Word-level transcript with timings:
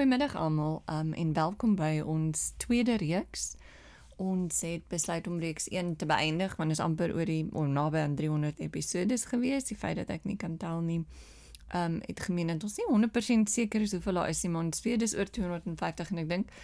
Goeiemiddag 0.00 0.34
almal 0.34 0.82
um, 0.88 1.12
en 1.12 1.32
welkom 1.32 1.74
by 1.76 1.98
ons 2.00 2.54
tweede 2.56 2.94
reeks. 2.96 3.50
Ons 4.16 4.62
het 4.64 4.86
besluit 4.88 5.26
om 5.28 5.34
reeks 5.36 5.66
1 5.68 5.90
te 6.00 6.06
beëindig 6.08 6.54
want 6.56 6.72
ons 6.72 6.80
amper 6.80 7.12
oor 7.12 7.28
die 7.28 7.42
oh, 7.52 7.66
naby 7.68 8.00
aan 8.00 8.14
300 8.16 8.62
episode 8.64 9.18
gewees. 9.28 9.66
Die 9.68 9.76
feit 9.76 9.98
dat 10.00 10.08
ek 10.08 10.24
nie 10.24 10.38
kan 10.40 10.54
tel 10.56 10.80
nie. 10.80 11.02
Ehm 11.68 11.98
um, 11.98 11.98
het 12.06 12.22
gemeen 12.24 12.48
dat 12.48 12.64
ons 12.64 12.78
nie 12.80 12.86
100% 12.88 13.52
seker 13.52 13.84
is 13.84 13.92
hoeveel 13.92 14.22
daar 14.22 14.32
is 14.32 14.40
nie, 14.40 14.50
maar 14.54 14.64
ons 14.70 14.80
weet 14.86 15.04
dis 15.04 15.16
oor 15.18 15.28
250 15.28 16.14
en 16.14 16.22
ek 16.24 16.32
dink 16.32 16.56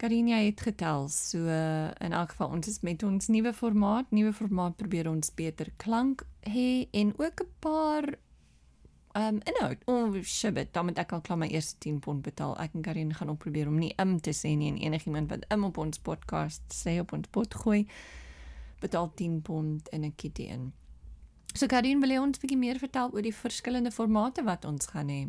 Karinia 0.00 0.40
het 0.40 0.64
getel. 0.64 1.10
So 1.12 1.44
uh, 1.44 1.92
in 2.00 2.16
elk 2.16 2.32
geval 2.32 2.56
ons 2.56 2.72
is 2.72 2.80
met 2.80 3.04
ons 3.04 3.28
nuwe 3.28 3.52
formaat, 3.52 4.08
nuwe 4.08 4.32
formaat 4.32 4.80
probeer 4.80 5.12
ons 5.12 5.34
beter 5.36 5.68
klank 5.76 6.24
hê 6.48 6.88
en 6.96 7.12
ook 7.20 7.44
'n 7.44 7.52
paar 7.60 8.08
um, 9.12 9.40
inhoud. 9.44 9.76
Oh 9.84 10.22
shit, 10.22 10.72
dan 10.72 10.84
moet 10.84 10.98
ek 10.98 11.12
al 11.12 11.20
klaar 11.20 11.38
my 11.38 11.48
eerste 11.48 11.78
10 11.78 11.98
pond 12.04 12.22
betaal. 12.22 12.56
Ek 12.60 12.74
en 12.74 12.82
Karin 12.82 13.14
gaan 13.14 13.30
op 13.32 13.38
probeer 13.44 13.68
om 13.68 13.78
nie 13.78 13.92
im 13.96 14.18
te 14.20 14.34
sê 14.36 14.54
nie 14.56 14.70
en 14.72 14.78
enigiemand 14.78 15.30
wat 15.30 15.46
im 15.54 15.64
op 15.64 15.78
ons 15.78 15.98
podcast 15.98 16.62
sê 16.74 16.98
op 17.00 17.12
ons 17.16 17.30
pot 17.30 17.54
gooi 17.62 17.86
betaal 18.80 19.10
10 19.14 19.40
pond 19.42 19.88
in 19.88 20.04
'n 20.04 20.14
kitty 20.14 20.42
in. 20.42 20.72
So 21.54 21.66
Karin, 21.66 22.00
wil 22.00 22.10
jy 22.10 22.18
ons 22.18 22.38
'n 22.38 22.40
bietjie 22.40 22.58
meer 22.58 22.78
vertel 22.78 23.10
oor 23.12 23.22
die 23.22 23.34
verskillende 23.34 23.90
formate 23.90 24.44
wat 24.44 24.64
ons 24.64 24.86
gaan 24.86 25.08
hê? 25.08 25.22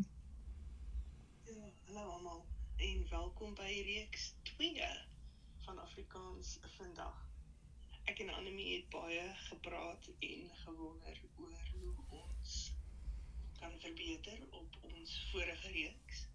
Ja, 1.45 1.71
hallo 1.85 2.09
almal 2.11 2.45
en 2.77 3.05
welkom 3.09 3.55
by 3.55 3.71
reeks 3.85 4.33
2 4.43 4.83
van 5.65 5.79
Afrikaans 5.79 6.59
vandag. 6.77 7.17
Ek 8.05 8.19
en 8.19 8.29
Anemie 8.29 8.75
het 8.75 8.89
baie 8.89 9.25
gepraat 9.49 10.09
en 10.19 10.49
gewonder 10.65 11.21
oor 11.37 11.68
verbeter 14.09 14.47
op 14.49 14.77
ons 14.81 15.29
vorige 15.31 15.71
reeks 15.71 16.27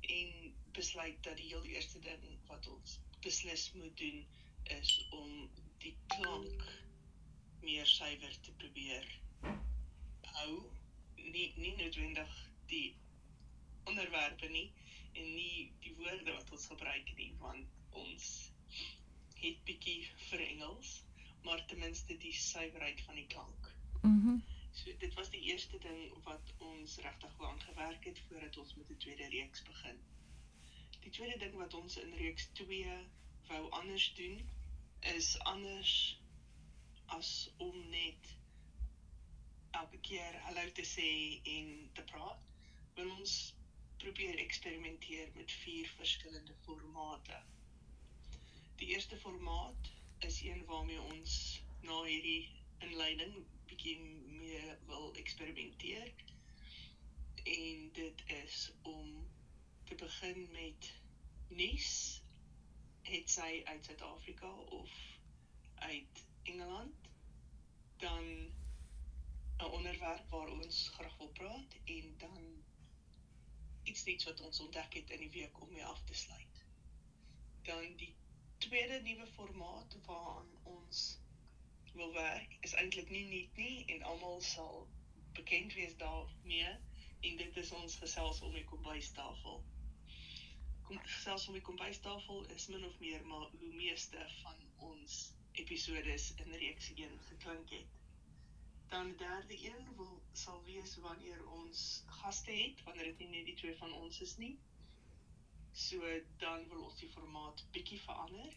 en 0.00 0.54
besluit 0.72 1.22
dat 1.22 1.36
die 1.36 1.46
heel 1.46 1.64
eerste 1.64 1.98
ding 1.98 2.22
wat 2.46 2.66
ons 2.70 2.98
beslis 3.20 3.72
moet 3.72 3.96
doen 3.98 4.26
is 4.78 4.92
om 5.10 5.32
die 5.82 5.96
klank 6.06 6.62
meer 7.62 7.86
suiwer 7.86 8.38
te 8.46 8.54
probeer 8.62 9.08
hou 10.36 10.52
nie 11.16 11.48
nie 11.56 11.74
noodwendig 11.82 12.38
die 12.70 12.94
onderwerpe 13.90 14.50
nie 14.54 14.68
en 15.12 15.34
nie 15.34 15.72
die 15.82 15.94
woorde 15.98 16.32
wat 16.32 16.52
ons 16.58 16.70
gebruik 16.74 17.14
nie 17.18 17.32
want 17.42 18.02
ons 18.06 18.32
het 19.42 19.64
bietjie 19.66 20.02
vir 20.28 20.46
Engels 20.50 21.00
maar 21.42 21.66
ten 21.66 21.82
minste 21.82 22.18
die 22.18 22.34
suiwerheid 22.34 23.00
van 23.06 23.14
die 23.14 23.26
klank. 23.34 23.72
Mhm. 24.02 24.36
Mm 24.36 24.55
So 24.76 24.96
dit 24.98 25.14
was 25.14 25.30
die 25.30 25.40
eerste 25.40 25.78
ding 25.78 26.22
wat 26.24 26.50
ons 26.58 26.96
regtig 27.04 27.36
wou 27.36 27.48
aangewerk 27.50 28.04
het 28.04 28.18
voordat 28.28 28.56
ons 28.62 28.74
met 28.76 28.88
die 28.92 28.96
tweede 29.04 29.28
reeks 29.34 29.62
begin. 29.68 30.00
Die 31.04 31.12
tweede 31.18 31.38
ding 31.38 31.54
wat 31.60 31.74
ons 31.74 31.96
in 32.02 32.12
reeks 32.18 32.48
2 32.60 32.96
wou 33.48 33.60
anders 33.78 34.08
doen 34.18 34.42
is 35.14 35.38
anders 35.52 35.92
as 37.16 37.30
om 37.56 37.88
net 37.88 38.34
elke 39.80 40.00
keer 40.10 40.36
hallo 40.48 40.66
te 40.80 40.84
sê 40.90 41.08
en 41.54 41.72
te 41.92 42.04
praat. 42.12 42.44
Wil 43.00 43.14
ons 43.16 43.38
probeer 44.04 44.44
eksperimenteer 44.44 45.32
met 45.40 45.56
vier 45.62 45.88
verskillende 46.02 46.58
formate. 46.66 47.40
Die 48.76 48.92
eerste 48.92 49.16
formaat 49.24 49.90
is 50.18 50.42
een 50.44 50.64
waarmee 50.68 51.00
ons 51.00 51.40
na 51.80 52.02
hierdie 52.04 52.55
inleiding 52.78 53.46
bietjie 53.66 53.98
meer 54.26 54.78
wil 54.86 55.14
eksperimenteer. 55.14 56.12
En 57.44 57.90
dit 57.92 58.22
is 58.26 58.72
om 58.82 59.28
te 59.84 59.94
begin 59.94 60.48
met 60.52 60.92
nuus 61.48 62.22
het 63.06 63.30
sy 63.30 63.62
uit 63.64 63.84
Suid-Afrika 63.84 64.50
of 64.80 64.90
uit 65.74 66.24
Engeland 66.42 67.10
dan 67.96 68.24
'n 69.58 69.70
onderwerp 69.78 70.30
waar 70.30 70.48
ons 70.48 70.88
graag 70.88 71.16
wil 71.16 71.28
praat 71.28 71.76
en 71.84 72.14
dan 72.18 72.64
iets 73.82 74.04
iets 74.04 74.24
wat 74.24 74.40
ons 74.40 74.60
ontdek 74.60 74.94
het 74.94 75.10
in 75.10 75.18
die 75.18 75.30
week 75.30 75.60
om 75.60 75.70
mee 75.72 75.84
af 75.84 76.02
te 76.04 76.14
sluit. 76.14 76.64
Dan 77.62 77.96
die 77.96 78.14
tweede 78.58 79.00
nuwe 79.02 79.26
formaat 79.26 79.96
waaraan 80.06 80.50
ons 80.62 81.18
werk 81.96 82.56
is 82.60 82.72
eintlik 82.72 83.08
nie 83.10 83.24
nuut 83.26 83.56
nie 83.56 83.84
en 83.94 84.02
almal 84.02 84.40
sal 84.40 84.88
bekend 85.38 85.72
wees 85.74 85.96
daarmee 85.96 86.68
en 87.20 87.36
dit 87.36 87.56
is 87.56 87.72
ons 87.72 87.96
gesels 88.02 88.40
om 88.40 88.52
die 88.52 88.64
kombuistafel. 88.64 89.62
Kom 90.88 91.00
gesels 91.04 91.46
om 91.48 91.56
die 91.56 91.64
kombuistafel 91.68 92.44
is 92.56 92.68
min 92.72 92.84
of 92.84 92.98
meer 93.00 93.24
maar 93.30 93.48
hoe 93.60 93.72
meeste 93.72 94.26
van 94.42 94.60
ons 94.90 95.16
episodes 95.62 96.28
in 96.44 96.52
reeks 96.64 96.92
1 96.94 97.18
geklink 97.30 97.72
het. 97.78 97.96
Dan 98.92 99.08
die 99.08 99.16
derde 99.24 99.58
een 99.64 99.88
wil 99.96 100.22
sal 100.32 100.62
wees 100.68 100.96
wanneer 101.08 101.48
ons 101.58 102.04
gaste 102.20 102.52
het, 102.52 102.82
wanneer 102.84 103.04
dit 103.04 103.18
nie 103.18 103.32
net 103.38 103.52
die 103.52 103.58
twee 103.62 103.76
van 103.76 103.92
ons 103.92 104.20
is 104.20 104.36
nie. 104.36 104.54
So 105.72 106.16
dan 106.44 106.68
wil 106.68 106.84
ons 106.90 107.00
die 107.00 107.10
formaat 107.16 107.64
bietjie 107.72 108.00
verander. 108.04 108.52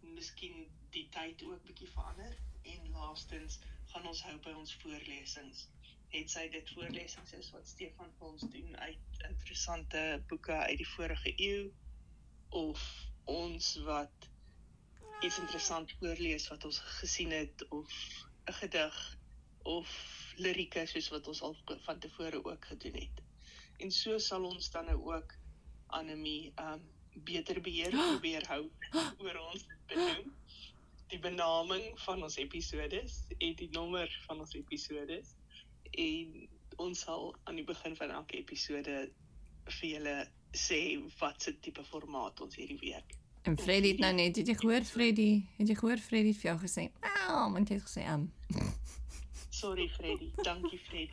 Miskien 0.00 0.68
die 0.94 1.08
tyd 1.18 1.42
ook 1.42 1.66
bietjie 1.66 1.90
verander 1.90 2.38
en 2.74 2.90
laastens 2.90 3.58
gaan 3.92 4.06
ons 4.10 4.22
hou 4.28 4.36
by 4.44 4.52
ons 4.60 4.74
voorlesings. 4.82 5.66
Het 6.14 6.30
sy 6.30 6.44
dit 6.52 6.70
voorlesings 6.76 7.34
is 7.38 7.50
wat 7.54 7.68
Stefan 7.68 8.12
vir 8.18 8.28
ons 8.28 8.46
doen 8.54 8.76
uit 8.76 9.20
interessante 9.28 10.02
boeke 10.30 10.56
uit 10.68 10.78
die 10.82 10.88
vorige 10.94 11.32
eeu 11.36 11.66
of 12.62 12.82
ons 13.24 13.74
wat 13.88 14.30
iets 15.26 15.38
interessant 15.42 15.92
voorlees 16.00 16.48
wat 16.52 16.64
ons 16.68 16.78
gesien 17.00 17.32
het 17.34 17.68
of 17.68 17.92
'n 18.46 18.58
gedig 18.60 18.98
of 19.62 19.88
lirieke 20.36 20.86
soos 20.86 21.08
wat 21.14 21.28
ons 21.28 21.42
al 21.42 21.56
van 21.88 21.98
tevore 21.98 22.44
ook 22.44 22.64
gedoen 22.64 23.00
het. 23.00 23.22
En 23.78 23.90
so 23.90 24.18
sal 24.18 24.44
ons 24.44 24.70
dan 24.70 24.84
nou 24.84 25.00
ook 25.14 25.34
anemie 25.86 26.52
um 26.56 26.84
beter 27.24 27.60
beheer 27.60 27.90
probeer 28.10 28.46
hou 28.46 28.62
oor 29.24 29.38
ons 29.48 29.55
benaming 31.26 31.84
van 32.04 32.22
ons 32.22 32.36
episodes 32.38 33.18
en 33.38 33.54
die 33.58 33.70
nommer 33.74 34.10
van 34.26 34.40
ons 34.44 34.54
episodes 34.54 35.34
en 35.90 36.48
ons 36.82 37.04
sal 37.06 37.30
aan 37.44 37.58
die 37.58 37.66
begin 37.66 37.96
van 37.98 38.12
elke 38.20 38.38
episode 38.38 38.96
vir 39.78 39.88
julle 39.90 40.16
sê 40.56 40.80
wat 41.20 41.42
se 41.42 41.54
tipe 41.64 41.84
formaat 41.84 42.40
ons 42.44 42.56
hierdie 42.58 42.78
week. 42.80 43.16
En 43.46 43.56
Freddy 43.58 43.94
het 43.94 44.02
nou 44.02 44.12
net, 44.14 44.38
het 44.38 44.48
jy 44.50 44.56
gehoor 44.58 44.86
Freddy? 44.86 45.30
Het 45.58 45.72
jy 45.72 45.76
gehoor 45.78 46.02
Freddy 46.02 46.32
het 46.34 46.40
vir 46.42 46.50
jou 46.52 46.58
gesê? 46.62 46.88
"Ау, 47.00 47.52
want 47.52 47.68
jy 47.68 47.78
het 47.78 47.86
gesê 47.86 48.06
am." 48.10 48.28
Um. 48.54 48.72
Sorry 49.60 49.88
Freddy, 49.88 50.30
dankie 50.44 50.78
Freddy. 50.78 51.10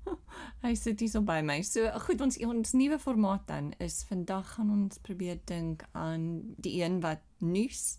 Hy 0.64 0.74
sit 0.74 1.00
hier 1.00 1.10
so 1.12 1.20
by 1.20 1.42
my. 1.44 1.60
So 1.62 1.90
goed, 2.06 2.22
ons 2.24 2.38
ons 2.40 2.72
nuwe 2.72 2.98
formaat 2.98 3.46
dan 3.50 3.72
is 3.84 4.04
vandag 4.08 4.54
gaan 4.54 4.70
ons 4.72 4.98
probeer 5.04 5.38
dink 5.44 5.84
aan 5.92 6.54
die 6.56 6.78
een 6.82 7.00
wat 7.04 7.20
nuus 7.38 7.98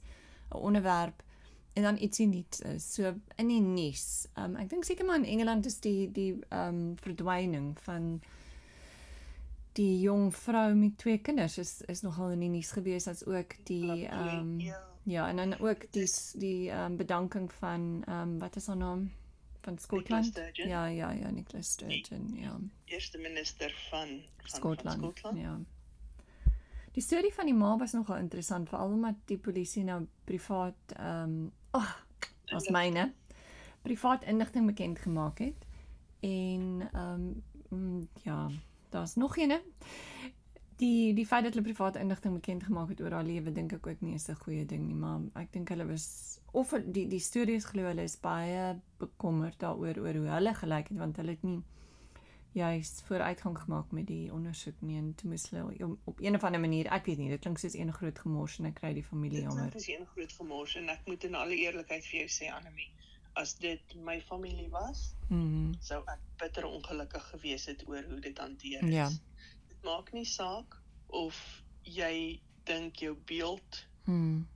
'n 0.50 0.64
onderwerp 0.72 1.24
en 1.78 1.86
dan 1.86 2.00
ietsie 2.02 2.26
nuuts 2.28 2.62
is. 2.66 2.86
So 2.94 3.14
in 3.38 3.52
die 3.52 3.62
nuus. 3.62 4.26
Um 4.40 4.58
ek 4.58 4.72
dink 4.74 4.88
seker 4.88 5.06
maar 5.06 5.22
in 5.22 5.30
Engeland 5.30 5.70
is 5.70 5.80
die 5.84 6.10
die 6.14 6.34
um 6.54 6.98
verdwyning 7.04 7.76
van 7.86 8.18
die 9.78 10.00
jong 10.02 10.32
vrou 10.34 10.72
met 10.74 10.98
twee 10.98 11.22
kinders 11.22 11.60
is 11.62 11.82
is 11.94 12.02
nogal 12.02 12.34
in 12.34 12.42
die 12.48 12.50
nuus 12.56 12.74
gewees 12.74 13.06
as 13.08 13.22
ook 13.30 13.54
die 13.70 14.08
um 14.10 14.58
ja 15.08 15.28
en 15.30 15.44
dan 15.44 15.54
ook 15.60 15.86
die 15.94 16.08
die 16.42 16.72
um 16.74 16.98
bedanking 16.98 17.52
van 17.62 17.88
um 18.10 18.38
wat 18.42 18.58
is 18.58 18.68
haar 18.68 18.82
naam 18.82 19.12
van 19.62 19.78
Skotland? 19.78 20.42
Ja 20.54 20.88
ja 20.88 21.12
ja 21.12 21.32
Nicholas 21.32 21.72
Sturgeon 21.72 22.34
ja. 22.36 22.60
Eerste 22.86 23.18
minister 23.18 23.74
van, 23.90 24.22
van 24.38 24.50
Skotland. 24.50 25.00
Van 25.00 25.12
Skotland. 25.12 25.40
Ja. 25.40 25.60
Die 26.98 27.04
storie 27.04 27.34
van 27.34 27.46
die 27.46 27.54
ma 27.54 27.76
was 27.78 27.94
nogal 27.94 28.18
interessant 28.18 28.70
veral 28.70 28.92
omdat 28.92 29.20
die 29.30 29.38
polisie 29.38 29.84
nou 29.84 30.02
privaat 30.26 30.98
ehm 30.98 31.24
um, 31.30 31.52
ag 31.72 31.96
oh, 32.52 32.56
as 32.56 32.70
myne 32.70 33.14
privaat 33.82 34.24
inligting 34.24 34.66
bekend 34.66 35.00
gemaak 35.00 35.40
het 35.40 35.68
en 36.20 36.90
ehm 36.94 37.28
um, 37.72 38.08
ja, 38.24 38.50
daar's 38.90 39.16
nog 39.16 39.38
eene. 39.38 39.62
Die 40.76 41.14
die 41.14 41.26
feit 41.26 41.44
dat 41.44 41.54
hulle 41.54 41.66
privaat 41.66 41.96
inligting 41.96 42.34
bekend 42.34 42.64
gemaak 42.64 42.90
het 42.90 43.02
oor 43.02 43.12
haar 43.12 43.24
lewe 43.24 43.52
dink 43.52 43.74
ek 43.74 43.88
ook 43.88 44.02
nie 44.02 44.14
is 44.14 44.28
'n 44.30 44.36
goeie 44.36 44.66
ding 44.66 44.88
nie, 44.88 44.96
maar 44.96 45.20
ek 45.34 45.52
dink 45.52 45.70
hulle 45.70 45.86
was 45.86 46.40
of 46.52 46.74
die 46.86 47.08
die 47.08 47.20
stories 47.20 47.66
glo 47.66 47.84
hulle 47.84 48.04
is 48.04 48.20
baie 48.20 48.80
bekommerd 48.98 49.60
daaroor 49.60 50.00
oor 50.00 50.14
hoe 50.14 50.30
hulle 50.36 50.54
gelyk 50.54 50.88
het 50.88 50.98
want 50.98 51.18
hulle 51.18 51.36
het 51.36 51.44
nie 51.44 51.64
juist 52.58 53.02
vooruitgang 53.08 53.58
gemaak 53.60 53.92
met 53.96 54.08
die 54.10 54.32
ondersoek 54.34 54.82
nie 54.82 54.98
en 54.98 55.14
toe 55.16 55.30
moes 55.30 55.46
hulle 55.50 55.98
op 56.10 56.20
een 56.22 56.36
of 56.36 56.44
ander 56.44 56.60
manier, 56.62 56.88
ek 56.92 57.06
weet 57.06 57.18
nie, 57.22 57.30
dit 57.30 57.42
klink 57.44 57.60
soos 57.62 57.76
een 57.78 57.94
groot 57.94 58.20
gemors 58.20 58.58
en 58.60 58.66
ek 58.72 58.76
kry 58.82 58.94
die 58.98 59.04
familie 59.06 59.42
jammer. 59.46 59.70
Dit 59.72 59.82
is 59.82 59.88
een 59.94 60.06
groot 60.14 60.34
gemors 60.40 60.76
en 60.76 60.90
ek 60.90 61.06
moet 61.06 61.24
in 61.30 61.36
alle 61.36 61.56
eerlikheid 61.56 62.06
vir 62.10 62.20
jou 62.26 62.30
sê 62.38 62.50
Anemie, 62.54 62.90
as 63.38 63.54
dit 63.62 63.96
my 63.96 64.20
familie 64.22 64.70
was, 64.74 65.14
Mhm. 65.30 65.40
Mm 65.40 65.74
sou 65.84 66.02
ek 66.08 66.20
bitter 66.40 66.66
ongelukkig 66.66 67.24
gewees 67.32 67.66
het 67.66 67.84
oor 67.88 68.04
hoe 68.10 68.20
dit 68.20 68.38
hanteer 68.38 68.86
Ja. 68.90 69.08
is. 69.08 69.20
Dit 69.68 69.84
maak 69.84 70.14
nie 70.14 70.26
saak 70.26 70.78
of 71.08 71.64
jy 71.84 72.40
dink 72.66 72.96
jou 72.96 73.16
beeld 73.26 73.86
Mm. 74.06 74.48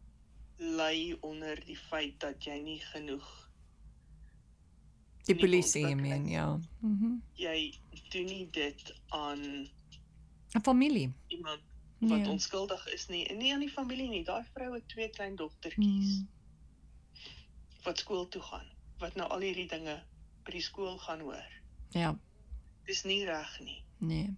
lê 0.59 1.18
onder 1.21 1.59
die 1.65 1.77
feit 1.77 2.19
dat 2.19 2.44
jy 2.44 2.59
nie 2.63 2.80
genoeg 2.80 3.50
Die 5.25 5.35
polisie, 5.35 5.81
I 5.81 5.85
ontwikkeling. 5.91 6.25
mean, 6.25 6.31
ja. 6.31 6.59
Mhm. 6.79 7.13
jy 7.33 7.73
doen 8.09 8.25
nie 8.25 8.47
dit 8.51 8.94
aan 9.09 9.39
'n 10.56 10.62
Familie. 10.63 11.12
iemand 11.27 11.59
wat 12.00 12.19
Nee. 12.19 12.29
onskuldig 12.29 12.94
is 12.94 13.07
nie 13.07 13.25
en 13.27 13.38
nie 13.38 13.53
aan 13.53 13.59
die 13.59 13.69
familie 13.69 14.09
nie. 14.09 14.23
Daai 14.23 14.44
vrou 14.53 14.73
het 14.73 14.88
twee 14.88 15.09
klein 15.09 15.35
dogtertjies 15.35 16.18
Mm. 16.18 16.27
wat 17.83 17.97
skool 18.00 18.27
toe 18.27 18.41
gaan, 18.41 18.65
wat 19.00 19.15
nou 19.15 19.29
al 19.29 19.39
hierdie 19.39 19.68
dinge 19.68 20.03
by 20.45 20.51
die 20.51 20.62
skool 20.62 20.97
gaan 20.97 21.19
hoor. 21.19 21.45
Ja. 21.89 22.15
Dis 22.85 23.03
nie 23.03 23.25
reg 23.25 23.59
nie. 23.59 23.83
Nee. 23.97 24.35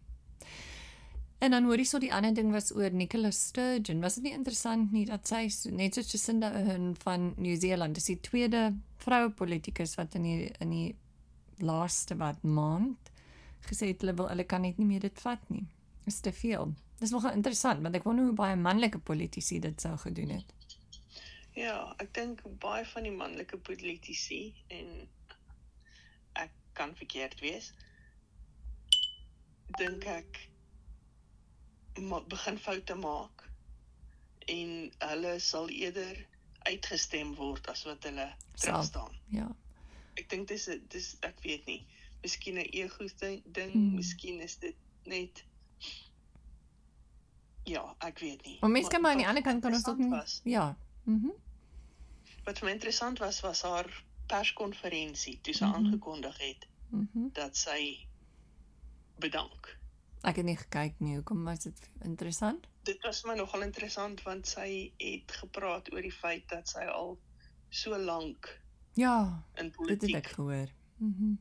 En 1.39 1.51
dan 1.51 1.63
hoor 1.63 1.77
jy 1.77 1.83
so 1.83 2.00
die 2.00 2.13
ander 2.13 2.33
ding 2.33 2.51
was 2.51 2.71
oor 2.75 2.89
Nicola 2.91 3.31
Sturgeon. 3.31 4.01
Was 4.01 4.15
dit 4.15 4.24
nie 4.24 4.31
interessant 4.33 4.91
nie 4.91 5.06
dat 5.06 5.27
sy 5.27 5.47
so- 5.50 5.69
net 5.69 5.94
soos 5.95 6.12
Jacinda 6.12 6.51
Ardern 6.51 6.95
van 7.03 7.33
Nieu-Seeland, 7.38 7.94
dis 7.95 8.06
die 8.06 8.19
tweede 8.19 8.74
vroue 9.03 9.31
politikus 9.38 9.95
wat 10.00 10.15
in 10.19 10.27
die 10.27 10.51
in 10.63 10.73
die 10.73 10.95
laaste 11.63 12.17
wat 12.19 12.41
maand 12.44 13.11
gesê 13.67 13.91
het 13.91 14.01
hulle 14.03 14.15
wil 14.19 14.29
hulle 14.31 14.45
kan 14.50 14.65
net 14.65 14.79
nie 14.79 14.88
meer 14.88 15.05
dit 15.05 15.21
vat 15.23 15.44
nie. 15.50 15.65
Dis 16.05 16.19
te 16.19 16.33
veel. 16.35 16.73
Dis 17.00 17.13
nogal 17.15 17.38
interessant 17.38 17.83
want 17.83 17.95
ek 17.95 18.07
wonder 18.07 18.27
hoe 18.27 18.35
baie 18.38 18.59
manlike 18.59 19.00
politici 19.00 19.59
dit 19.63 19.81
sou 19.81 19.95
gedoen 20.05 20.35
het. 20.38 20.53
Ja, 21.55 21.94
ek 22.01 22.13
dink 22.17 22.41
baie 22.63 22.85
van 22.89 23.05
die 23.07 23.13
manlike 23.13 23.59
politici 23.61 24.41
en 24.73 24.89
ek 26.41 26.53
kan 26.73 26.95
verkeerd 26.97 27.39
wees. 27.45 27.71
Dink 29.77 30.07
ek 30.09 30.41
begin 32.33 32.57
foute 32.57 32.95
maak 32.97 33.44
en 34.50 34.71
hulle 35.00 35.33
sal 35.39 35.69
eerder 35.69 36.17
uitgestem 36.63 37.36
word 37.36 37.68
as 37.68 37.83
wat 37.83 38.04
hulle 38.04 38.33
terug 38.56 38.83
staan. 38.83 39.12
Ja. 39.27 39.56
Ek 40.15 40.30
dink 40.30 40.48
dis 40.48 40.69
dis 40.89 41.15
ek 41.21 41.39
weet 41.44 41.65
nie. 41.65 41.86
Miskien 42.21 42.56
'n 42.57 42.68
ego 42.71 43.07
ding, 43.19 43.42
ding 43.45 43.74
Mm. 43.74 43.95
miskien 43.95 44.42
is 44.42 44.56
dit 44.60 44.75
net 45.06 45.44
Ja, 47.65 47.95
ek 48.00 48.19
weet 48.19 48.45
nie. 48.45 48.57
Maar 48.62 48.69
mense 48.69 48.89
kan 48.89 49.01
maar 49.01 49.12
aan 49.12 49.18
die 49.18 49.27
ander 49.27 49.44
kant 49.44 49.62
kan 49.62 49.74
ons 49.74 49.86
nie. 49.98 50.10
was- 50.10 50.42
Ja. 50.44 50.77
Mhm. 51.04 51.30
Wat 52.44 52.57
vir 52.60 52.65
my 52.68 52.71
interessant 52.74 53.19
was 53.19 53.39
was 53.42 53.62
haar 53.62 54.04
perskonferensie 54.27 55.39
toe 55.42 55.54
sy 55.54 55.65
Mhm. 55.65 55.74
aangekondig 55.74 56.38
het 56.38 56.68
Mhm. 56.89 57.27
dat 57.33 57.57
sy 57.57 58.06
bedank. 59.19 59.77
Ek 60.23 60.35
het 60.39 60.45
nie 60.45 60.55
gekyk 60.57 60.99
nie. 61.03 61.15
Hoekom 61.19 61.43
was 61.43 61.65
dit 61.65 61.79
interessant? 62.07 62.67
Dit 62.87 63.01
was 63.03 63.23
my 63.27 63.35
nogal 63.35 63.61
interessant 63.65 64.21
want 64.23 64.47
sy 64.47 64.91
het 64.99 65.31
gepraat 65.41 65.89
oor 65.93 66.01
die 66.01 66.11
feit 66.15 66.47
dat 66.51 66.67
sy 66.69 66.83
al 66.87 67.17
so 67.69 67.97
lank 67.97 68.49
Ja, 68.95 69.43
in 69.57 69.63
dit 69.71 69.73
het 69.73 69.75
politiek 69.79 70.15
ek 70.15 70.27
gehoor. 70.35 70.69
Mhm. 70.97 71.35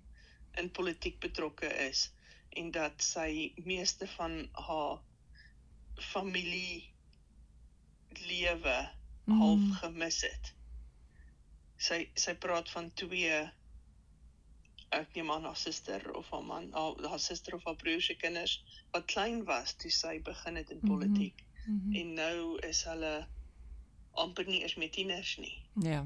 in 0.60 0.70
politiek 0.70 1.18
betrokke 1.20 1.66
is 1.88 2.10
en 2.50 2.70
dat 2.70 3.02
sy 3.02 3.52
meeste 3.64 4.06
van 4.06 4.48
haar 4.52 4.98
familie 6.12 6.92
lewe 8.28 8.90
Mm. 9.24 9.38
half 9.38 9.60
gemis 9.80 10.20
het. 10.22 10.52
Sy 11.76 12.10
sy 12.14 12.34
praat 12.34 12.70
van 12.70 12.88
twee 12.94 13.36
ek 14.92 15.14
neem 15.16 15.30
aan 15.32 15.44
haar 15.48 15.56
suster 15.56 16.02
of 16.16 16.28
haar 16.30 16.42
man, 16.44 16.66
haar, 16.72 16.98
haar 17.08 17.20
suster 17.20 17.54
of 17.54 17.64
haar 17.64 17.76
broer 17.80 18.00
se 18.02 18.14
kinders 18.20 18.58
wat 18.92 19.04
klein 19.12 19.44
was 19.48 19.72
toe 19.80 19.90
sy 19.90 20.18
begin 20.22 20.56
het 20.56 20.70
in 20.70 20.80
Mhm. 20.82 20.88
politiek 20.92 21.44
Mhm. 21.66 21.94
en 21.96 22.14
nou 22.14 22.58
is 22.68 22.82
hulle 22.84 23.26
amper 24.12 24.44
nie 24.46 24.62
eens 24.62 24.74
meer 24.76 24.90
tieners 24.90 25.36
nie. 25.38 25.54
Ja. 25.80 26.04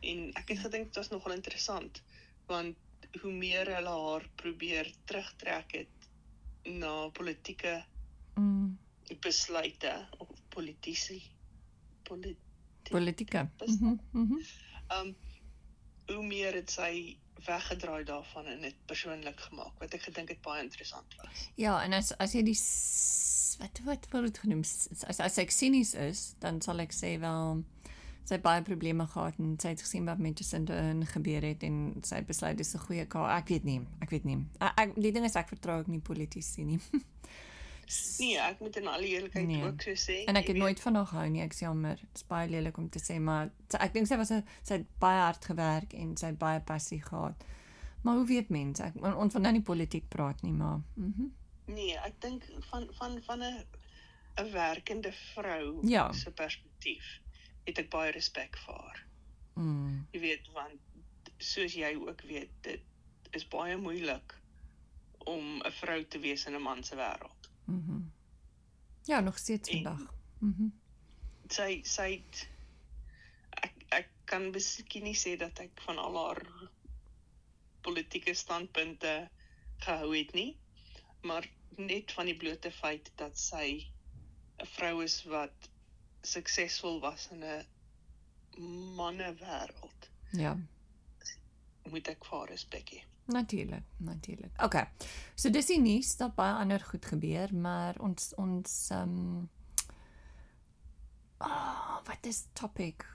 En 0.00 0.30
ek 0.34 0.48
het 0.48 0.58
gedink 0.58 0.84
dit 0.84 0.96
was 0.96 1.08
nogal 1.10 1.32
interessant 1.32 2.02
want 2.46 2.76
hoe 3.22 3.32
meer 3.32 3.66
hulle 3.76 3.88
haar 3.90 4.28
probeer 4.36 4.92
terugtrek 5.04 5.72
het 5.72 6.08
na 6.64 7.08
politieke 7.08 7.84
Mm. 8.36 8.78
besluite 9.20 10.08
of 10.18 10.28
politici 10.48 11.22
polit 12.02 12.36
Politika. 12.90 13.50
Bes- 13.58 13.78
Mhm. 13.80 13.96
Mhm. 14.12 14.40
um 15.00 15.14
hoe 16.06 16.24
meer 16.26 16.54
het 16.54 16.70
sy 16.70 17.16
weggedraai 17.46 18.04
daarvan 18.04 18.46
en 18.46 18.60
dit 18.60 18.76
persoonlik 18.86 19.40
gemaak 19.40 19.78
wat 19.78 19.94
ek 19.94 20.02
gedink 20.08 20.28
het 20.28 20.42
baie 20.42 20.62
interessant 20.62 21.14
was. 21.20 21.48
Ja, 21.60 21.82
en 21.84 21.92
as 21.92 22.12
as 22.18 22.32
jy 22.32 22.42
die 22.42 22.58
wat 23.58 23.80
wat 23.84 24.08
word 24.12 24.30
dit 24.32 24.38
genoem? 24.38 24.64
As 25.08 25.20
as 25.20 25.38
ek 25.38 25.50
sinies 25.54 25.94
is, 25.94 26.34
dan 26.42 26.60
sal 26.64 26.82
ek 26.84 26.94
sê 26.94 27.14
wel 27.22 27.64
sy 28.24 28.38
baie 28.40 28.62
probleme 28.64 29.04
gehad 29.06 29.36
en 29.38 29.56
sy 29.60 29.74
het 29.74 29.82
gesien 29.84 30.06
wat 30.08 30.22
met 30.22 30.40
Ardern 30.56 31.04
gebeur 31.06 31.44
het 31.44 31.64
en 31.66 31.80
sy 32.02 32.22
het 32.22 32.26
besluit 32.26 32.56
dis 32.56 32.74
'n 32.74 32.86
goeie 32.86 33.06
kaart. 33.06 33.42
Ek 33.42 33.48
weet 33.48 33.64
nie, 33.64 33.80
ek 34.00 34.10
weet 34.10 34.24
nie. 34.24 34.38
Ek, 34.60 34.72
ek 34.76 34.94
die 34.94 35.12
ding 35.12 35.24
is 35.24 35.36
ek 35.36 35.48
vertrou 35.48 35.78
ook 35.78 35.88
nie 35.88 36.00
politici 36.00 36.64
nie. 36.64 36.80
Nee, 38.18 38.38
ek 38.38 38.60
moet 38.60 38.76
in 38.76 38.86
alle 38.86 39.06
eerlikheid 39.06 39.46
Nee. 39.46 39.62
ook 39.64 39.82
so 39.82 39.90
sê. 39.90 40.24
En 40.26 40.36
ek 40.36 40.46
het 40.46 40.56
nooit 40.56 40.80
van 40.80 40.94
haar 40.94 41.06
gehou 41.06 41.28
nie. 41.28 41.42
Ek 41.42 41.54
sê 41.54 41.58
jammer. 41.58 41.96
Dit 41.96 42.08
is 42.14 42.26
baie 42.26 42.48
lelik 42.48 42.76
om 42.76 42.88
te 42.88 42.98
sê, 42.98 43.20
maar 43.20 43.50
sy, 43.68 43.76
ek 43.76 43.92
dink 43.92 44.06
sy 44.06 44.16
was 44.16 44.30
'n 44.30 44.44
sy 44.62 44.74
het 44.74 44.86
baie 44.98 45.20
hard 45.20 45.44
gewerk 45.44 45.92
en 45.92 46.16
sy 46.16 46.26
het 46.26 46.38
baie 46.38 46.60
passie 46.60 47.02
gehad. 47.02 47.44
Maar 48.02 48.14
hoe 48.16 48.26
weet 48.26 48.48
mense? 48.48 48.82
Ek 48.82 48.94
ons 49.02 49.32
van 49.32 49.42
nou 49.42 49.52
nie 49.52 49.62
politiek 49.62 50.08
praat 50.08 50.42
nie, 50.42 50.52
maar 50.52 50.80
mhm. 50.94 51.06
Mm 51.22 51.32
Nee, 51.66 51.96
ek 51.96 52.20
dink 52.20 52.44
van 52.70 52.88
van 52.92 53.22
van 53.22 53.42
'n 53.42 53.64
'n 54.38 54.50
werkende 54.52 55.12
vrou 55.34 55.80
Ja. 55.88 56.12
se 56.12 56.30
perspektief 56.30 57.20
het 57.64 57.78
ek 57.78 57.90
baie 57.90 58.10
respek 58.12 58.56
vir 58.66 58.74
haar. 58.74 59.06
mm, 59.54 60.06
Jy 60.12 60.20
weet 60.20 60.48
want 60.52 60.78
soos 61.38 61.72
jy 61.74 61.94
ook 61.96 62.20
weet, 62.22 62.50
dit 62.60 62.80
is 63.30 63.48
baie 63.48 63.76
moeilik 63.76 64.34
om 65.18 65.62
'n 65.64 65.70
vrou 65.72 66.04
te 66.04 66.18
wees 66.18 66.44
in 66.46 66.54
'n 66.54 66.62
man 66.62 66.82
se 66.84 66.94
wêreld. 66.96 67.43
Mhm. 67.64 68.02
Ja, 69.04 69.20
nog 69.20 69.38
steeds 69.38 69.70
vandag. 69.70 70.14
Mhm. 70.38 70.68
Sy 71.48 71.80
sy 71.84 72.10
het 72.16 72.48
ek 73.50 73.84
ek 73.88 74.08
kan 74.24 74.50
miskien 74.50 75.04
nie 75.04 75.16
sê 75.16 75.36
dat 75.36 75.60
ek 75.60 75.82
van 75.84 75.98
al 75.98 76.16
haar 76.16 76.40
politieke 77.84 78.34
standpunte 78.34 79.28
gehou 79.84 80.14
het 80.16 80.32
nie, 80.32 80.56
maar 81.22 81.44
net 81.76 82.12
van 82.12 82.30
die 82.30 82.36
blote 82.36 82.72
feit 82.72 83.10
dat 83.20 83.38
sy 83.38 83.92
'n 84.62 84.66
vrou 84.76 85.02
is 85.04 85.22
wat 85.24 85.70
suksesvol 86.22 87.00
was 87.00 87.28
in 87.30 87.44
'n 87.44 87.66
mannewêreld, 88.96 90.10
ja. 90.30 90.56
moet 91.90 92.08
ek 92.08 92.24
vir 92.24 92.38
haar 92.38 92.48
respek 92.48 92.90
hê. 92.96 93.02
Natuurlik, 93.24 93.82
natuurlik. 93.96 94.62
OK. 94.62 94.74
So 95.34 95.50
dis 95.50 95.66
die 95.66 95.80
nuus 95.80 96.16
dat 96.16 96.34
baie 96.36 96.54
ander 96.60 96.80
goed 96.80 97.06
gebeur, 97.06 97.54
maar 97.56 97.98
ons 98.00 98.32
ons 98.36 98.74
ehm 98.92 99.18
um, 99.18 99.48
oh, 101.38 102.00
wat 102.04 102.26
is 102.28 102.44
topic? 102.52 103.06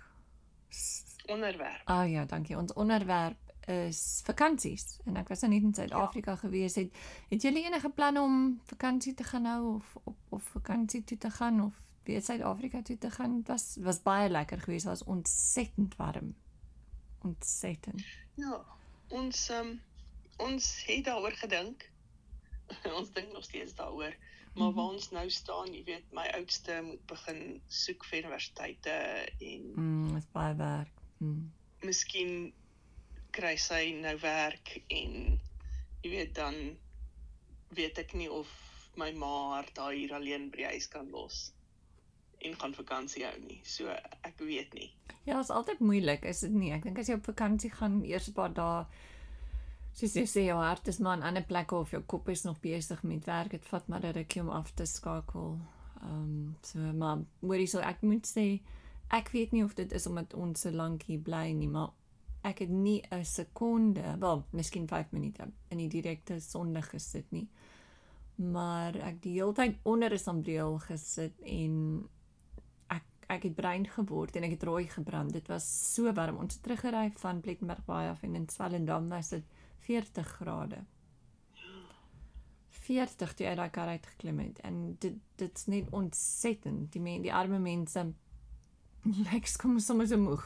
Onderwerp. 1.26 1.82
Ah 1.86 2.10
ja, 2.10 2.26
dankie. 2.26 2.58
Ons 2.58 2.74
onderwerp 2.74 3.38
is 3.70 4.22
vakansies 4.26 4.98
en 5.06 5.20
ek 5.22 5.28
was 5.30 5.44
nou 5.46 5.52
net 5.54 5.66
in 5.68 5.74
Suid-Afrika 5.74 6.32
ja. 6.32 6.42
gewees 6.42 6.76
het. 6.76 6.96
Het 7.30 7.42
julle 7.46 7.62
enige 7.64 7.90
planne 7.90 8.22
om 8.22 8.40
vakansie 8.66 9.14
te 9.14 9.24
gaan 9.24 9.46
hou 9.46 9.76
of 9.76 9.96
of, 10.04 10.16
of 10.30 10.44
vakansie 10.58 11.04
toe 11.04 11.18
te 11.18 11.30
gaan 11.30 11.62
of 11.62 11.76
weer 12.04 12.22
Suid-Afrika 12.22 12.82
toe 12.82 12.98
te 12.98 13.12
gaan? 13.12 13.38
Dit 13.38 13.48
was 13.48 13.78
was 13.80 14.02
baie 14.02 14.30
lekker 14.30 14.62
geweest. 14.62 14.86
Dit 14.86 14.98
was 14.98 15.04
ontsettend 15.04 15.96
warm. 15.96 16.34
Ontsettend. 17.22 18.02
Ja, 18.34 18.66
ons 19.08 19.50
um, 19.50 19.82
ons 20.40 20.68
het 20.88 21.06
daaroor 21.06 21.36
gedink. 21.40 21.86
ons 23.00 23.10
dink 23.12 23.32
nog 23.34 23.44
steeds 23.44 23.74
daaroor. 23.76 24.16
Maar 24.56 24.68
Mhm. 24.68 24.76
waar 24.76 24.94
ons 24.94 25.12
nou 25.12 25.30
staan, 25.30 25.74
jy 25.74 25.84
weet, 25.86 26.06
my 26.12 26.26
oudste 26.34 26.82
moet 26.84 27.06
begin 27.08 27.62
soek 27.68 28.06
vir 28.06 28.20
universiteite 28.24 28.92
en 29.40 29.72
Mm, 29.76 30.16
is 30.18 30.26
baie 30.34 30.56
werk. 30.56 30.92
Mm. 31.20 31.52
miskien 31.84 32.54
kry 33.32 33.56
sy 33.58 33.92
nou 34.02 34.18
werk 34.20 34.82
en 34.90 35.40
jy 36.02 36.10
weet 36.10 36.34
dan 36.36 36.56
weet 37.76 37.98
ek 38.00 38.14
nie 38.14 38.30
of 38.32 38.48
my 38.98 39.12
ma 39.12 39.30
haar 39.54 39.70
daar 39.74 39.94
hier 39.94 40.14
alleen 40.14 40.50
by 40.50 40.58
die 40.58 40.66
huis 40.66 40.88
kan 40.88 41.10
los 41.12 41.52
en 42.42 42.56
gaan 42.56 42.74
vakansie 42.74 43.24
hou 43.26 43.38
nie. 43.48 43.62
So 43.64 43.88
ek 44.24 44.40
weet 44.40 44.74
nie. 44.74 44.90
Ja, 45.26 45.36
dit 45.36 45.44
is 45.44 45.50
altyd 45.52 45.80
moeilik, 45.80 46.24
is 46.24 46.40
dit 46.40 46.52
nie? 46.52 46.72
Ek 46.72 46.84
dink 46.84 46.98
as 47.00 47.08
jy 47.08 47.14
op 47.20 47.26
vakansie 47.26 47.70
gaan, 47.72 48.04
eers 48.04 48.28
'n 48.30 48.34
paar 48.34 48.54
dae 48.54 48.86
soos 50.00 50.16
jy 50.16 50.26
sê, 50.30 50.46
jou 50.48 50.58
hart 50.60 50.88
is 50.88 51.00
maar 51.04 51.18
in 51.20 51.26
ander 51.28 51.44
plekke 51.44 51.76
of 51.76 51.92
jou 51.94 52.02
kop 52.08 52.30
is 52.32 52.46
nog 52.48 52.60
besig 52.64 53.04
met 53.04 53.26
werk. 53.28 53.52
Dit 53.52 53.66
vat 53.68 53.88
maar 53.88 54.06
'n 54.06 54.14
rukkie 54.14 54.42
om 54.42 54.50
af 54.50 54.72
te 54.72 54.86
skakel. 54.86 55.60
Ehm 56.02 56.24
um, 56.24 56.56
so 56.62 56.80
maar 56.80 57.18
hoorie 57.42 57.68
so 57.68 57.80
ek 57.80 58.02
moet 58.02 58.28
sê 58.28 58.62
ek 59.10 59.30
weet 59.32 59.52
nie 59.52 59.64
of 59.64 59.74
dit 59.74 59.92
is 59.92 60.08
omdat 60.08 60.34
ons 60.34 60.62
so 60.62 60.72
lank 60.72 61.04
hier 61.04 61.20
bly 61.20 61.52
nie, 61.52 61.68
maar 61.68 61.90
ek 62.44 62.60
het 62.60 62.70
nie 62.70 63.04
'n 63.12 63.26
sekonde, 63.26 64.18
wel, 64.20 64.44
miskien 64.52 64.88
5 64.88 65.12
minute 65.12 65.52
in 65.70 65.78
die 65.78 65.90
direkte 65.90 66.40
sonlig 66.40 66.90
gesit 66.90 67.32
nie. 67.32 67.48
Maar 68.36 68.96
ek 68.96 69.22
die 69.22 69.34
hele 69.34 69.54
tyd 69.54 69.76
onder 69.84 70.14
'n 70.14 70.18
sambreel 70.18 70.80
gesit 70.80 71.42
en 71.42 72.08
ek 73.30 73.46
het 73.46 73.56
bruin 73.56 73.86
geword 73.88 74.36
en 74.36 74.46
ek 74.48 74.56
het 74.58 74.64
rooi 74.64 74.88
gebrand. 74.90 75.34
Dit 75.34 75.50
was 75.52 75.66
so 75.94 76.12
warm. 76.14 76.40
Ons 76.42 76.58
het 76.58 76.64
teruggery 76.66 77.12
van 77.22 77.42
Plettenberg 77.46 77.86
Baai 77.86 78.10
af 78.10 78.24
en 78.26 78.36
in 78.36 78.50
Swellendam 78.50 79.10
was 79.10 79.30
dit 79.36 79.44
40 79.90 80.28
grade. 80.38 80.84
40 82.70 83.34
toe 83.34 83.48
uit 83.48 83.58
daai 83.58 83.70
kar 83.74 83.88
uit 83.88 84.06
geklim 84.06 84.40
het 84.40 84.60
en 84.66 84.96
dit 85.02 85.18
dit's 85.42 85.66
net 85.66 85.90
ontsettend. 85.90 86.92
Die 86.94 87.02
men, 87.02 87.24
die 87.26 87.34
arme 87.34 87.58
mense 87.60 88.04
lyk 89.30 89.50
kom 89.58 89.80
sommer 89.82 90.08
so 90.08 90.22
moeg. 90.22 90.46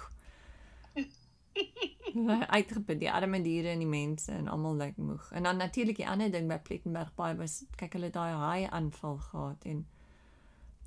uitgeput 2.58 3.00
die 3.02 3.12
arme 3.12 3.42
diere 3.44 3.74
en 3.74 3.84
die 3.84 3.90
mense 3.90 4.32
en 4.32 4.48
almal 4.48 4.80
lyk 4.80 4.98
moeg. 4.98 5.28
En 5.36 5.44
dan 5.44 5.60
natuurlik 5.60 6.00
die 6.00 6.08
ander 6.08 6.32
ding 6.32 6.48
by 6.48 6.62
Plettenberg 6.64 7.12
Baai 7.20 7.36
was 7.42 7.64
kyk 7.80 8.00
hulle 8.00 8.14
daai 8.14 8.32
haai 8.32 8.64
aanval 8.70 9.20
gehad 9.28 9.68
en 9.68 9.84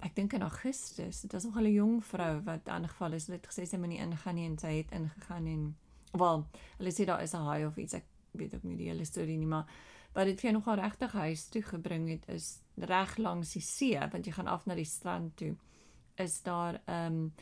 ek 0.06 0.16
dink 0.16 0.36
in 0.36 0.44
Augustus, 0.44 1.20
dit 1.24 1.32
was 1.32 1.44
nog 1.44 1.60
'n 1.60 1.72
jong 1.72 2.04
vrou 2.04 2.40
wat 2.48 2.68
aangeval 2.68 3.12
is. 3.12 3.26
Hulle 3.26 3.38
het 3.38 3.48
gesê 3.52 3.68
sy 3.68 3.76
moenie 3.76 4.00
ingaan 4.00 4.34
nie 4.34 4.48
en 4.48 4.58
sy 4.58 4.72
het 4.80 4.90
ingegaan 4.90 5.46
en 5.46 5.76
wel, 6.12 6.46
hulle 6.78 6.92
sê 6.92 7.04
daar 7.04 7.22
is 7.22 7.34
'n 7.34 7.48
haai 7.48 7.66
of 7.66 7.76
iets. 7.76 7.94
Ek 7.94 8.04
weet 8.36 8.54
ook 8.54 8.64
nie 8.64 8.76
die 8.76 8.88
hele 8.90 9.04
storie 9.04 9.38
nie, 9.38 9.48
maar 9.50 9.66
wat 10.16 10.30
dit 10.30 10.40
vir 10.40 10.50
jou 10.50 10.56
nogal 10.56 10.80
regtig 10.80 11.12
huis 11.12 11.48
toe 11.52 11.62
gebring 11.62 12.08
het 12.08 12.24
is 12.32 12.60
reg 12.76 13.16
langs 13.20 13.52
die 13.56 13.64
see, 13.64 13.98
want 14.12 14.26
jy 14.26 14.32
gaan 14.32 14.48
af 14.52 14.66
na 14.66 14.74
die 14.74 14.88
strand 14.88 15.36
toe. 15.36 15.54
Is 16.16 16.42
daar 16.42 16.80
'n 16.86 16.92
um, 16.92 17.32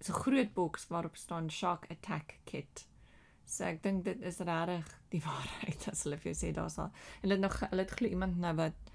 so 0.00 0.12
groot 0.12 0.54
boks 0.54 0.88
waarop 0.88 1.16
staan 1.16 1.50
shark 1.50 1.86
attack 1.90 2.38
kit. 2.44 2.86
So 3.46 3.64
ek 3.64 3.82
dink 3.82 4.04
dit 4.04 4.20
is 4.20 4.38
regtig 4.38 4.88
die 5.10 5.22
waarheid 5.28 5.88
as 5.90 6.04
hulle 6.04 6.18
vir 6.18 6.32
jou 6.32 6.38
sê 6.38 6.52
daar's 6.54 6.78
al. 6.78 6.90
En 7.22 7.28
hulle 7.28 7.40
nog 7.42 7.60
hulle 7.60 7.82
het 7.82 7.90
glo 7.90 8.08
iemand 8.08 8.38
nou 8.38 8.54
wat 8.56 8.92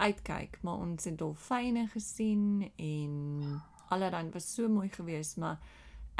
uitkyk, 0.00 0.62
maar 0.62 0.80
ons 0.80 1.04
het 1.04 1.18
dolfyne 1.18 1.86
gesien 1.92 2.70
en 2.76 3.60
allerhand 3.90 4.32
was 4.34 4.54
so 4.54 4.68
mooi 4.68 4.88
geweest, 4.88 5.36
maar 5.36 5.58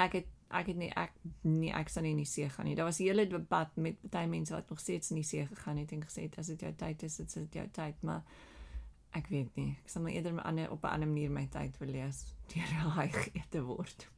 ek 0.04 0.21
het 0.21 0.28
ek 0.50 0.66
het 0.66 0.76
nie 0.76 0.90
ek 0.99 1.12
nie 1.47 1.71
ek 1.71 1.88
sal 1.92 2.02
nie 2.02 2.14
in 2.16 2.23
die 2.23 2.28
see 2.28 2.49
gaan 2.50 2.66
nie. 2.66 2.75
Daar 2.75 2.88
was 2.88 2.99
'n 3.00 3.07
hele 3.07 3.26
debat 3.26 3.76
met 3.76 3.97
baie 4.11 4.26
mense 4.26 4.52
wat 4.52 4.71
nog 4.71 4.80
steeds 4.80 5.11
in 5.11 5.16
die 5.16 5.25
see 5.25 5.47
gegaan 5.47 5.76
het 5.76 5.92
en 5.92 6.04
gesê 6.04 6.23
het 6.23 6.38
as 6.38 6.47
dit 6.47 6.61
jou 6.61 6.73
tyd 6.73 7.02
is, 7.02 7.16
dit 7.16 7.37
is 7.37 7.47
jou 7.52 7.69
tyd, 7.69 8.02
maar 8.02 8.23
ek 9.12 9.26
weet 9.26 9.57
nie. 9.57 9.76
Ek 9.83 9.88
sal 9.88 10.02
maar 10.02 10.12
eerder 10.12 10.35
my 10.35 10.42
ander 10.42 10.71
op 10.71 10.83
'n 10.85 10.87
ander 10.95 11.09
manier 11.09 11.30
my 11.30 11.47
tyd 11.47 11.78
wil 11.78 11.88
lees 11.88 12.25
deur 12.54 12.95
hy 12.99 13.09
geëte 13.09 13.62
word. 13.62 14.09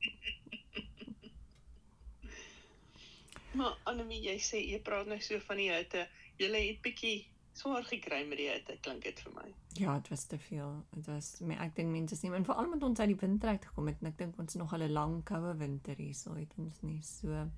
Maar 3.53 3.77
Annelie, 3.85 4.23
jy 4.23 4.39
sê 4.39 4.63
jy 4.65 4.81
praat 4.81 5.07
nou 5.07 5.21
so 5.21 5.39
van 5.39 5.57
die 5.57 5.71
hitte. 5.73 6.09
Jy 6.39 6.49
het 6.49 6.81
bietjie 6.83 7.27
swaar 7.53 7.85
gekry 7.85 8.23
met 8.29 8.39
die 8.39 8.49
hitte, 8.49 8.77
klink 8.81 9.03
dit 9.05 9.21
vir 9.21 9.33
my. 9.37 9.49
Ja, 9.79 9.95
dit 10.01 10.09
was 10.09 10.25
te 10.25 10.39
veel. 10.39 10.85
Dit 10.91 11.07
was 11.07 11.41
my 11.41 11.59
ek 11.61 11.77
dink 11.77 11.93
mense 11.93 12.15
is 12.15 12.23
nie 12.23 12.33
en 12.33 12.45
veral 12.49 12.71
met 12.73 12.83
ons 12.83 13.01
uit 13.01 13.09
die 13.13 13.21
winter 13.21 13.49
uit 13.49 13.65
gekom 13.65 13.91
het 13.93 14.01
en 14.01 14.09
ek 14.13 14.19
dink 14.19 14.39
ons 14.39 14.55
nog 14.55 14.73
al 14.73 14.87
'n 14.87 14.93
lang 14.93 15.25
koue 15.25 15.57
winter 15.57 15.97
hier, 15.97 16.15
so 16.15 16.35
het 16.35 16.53
ons 16.57 16.81
nie 16.83 17.03
so 17.03 17.51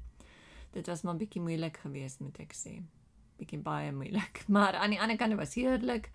dit 0.75 0.87
was 0.87 1.03
maar 1.03 1.17
bietjie 1.17 1.43
moeilik 1.43 1.77
geweest 1.77 2.21
moet 2.21 2.39
ek 2.43 2.55
sê. 2.59 2.79
Bietjie 3.39 3.61
baie 3.63 3.93
moeilik. 3.93 4.43
Maar 4.57 4.75
aan 4.75 4.95
die 4.95 5.01
ander 5.01 5.17
kant 5.17 5.39
was 5.39 5.55
heerlik. 5.55 6.11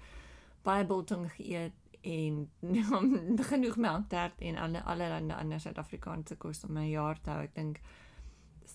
Baie 0.63 0.85
biltong 0.85 1.29
geëet 1.31 1.75
en 2.01 2.49
genoeg 3.51 3.75
melktert 3.75 4.39
en 4.39 4.57
alle 4.57 4.83
allerlei 4.83 5.33
ander 5.35 5.59
Suid-Afrikaanse 5.59 6.35
kos 6.35 6.63
om 6.67 6.75
my 6.79 6.87
jaar 6.89 7.19
te 7.21 7.31
hou. 7.31 7.43
Ek 7.43 7.55
dink 7.55 7.81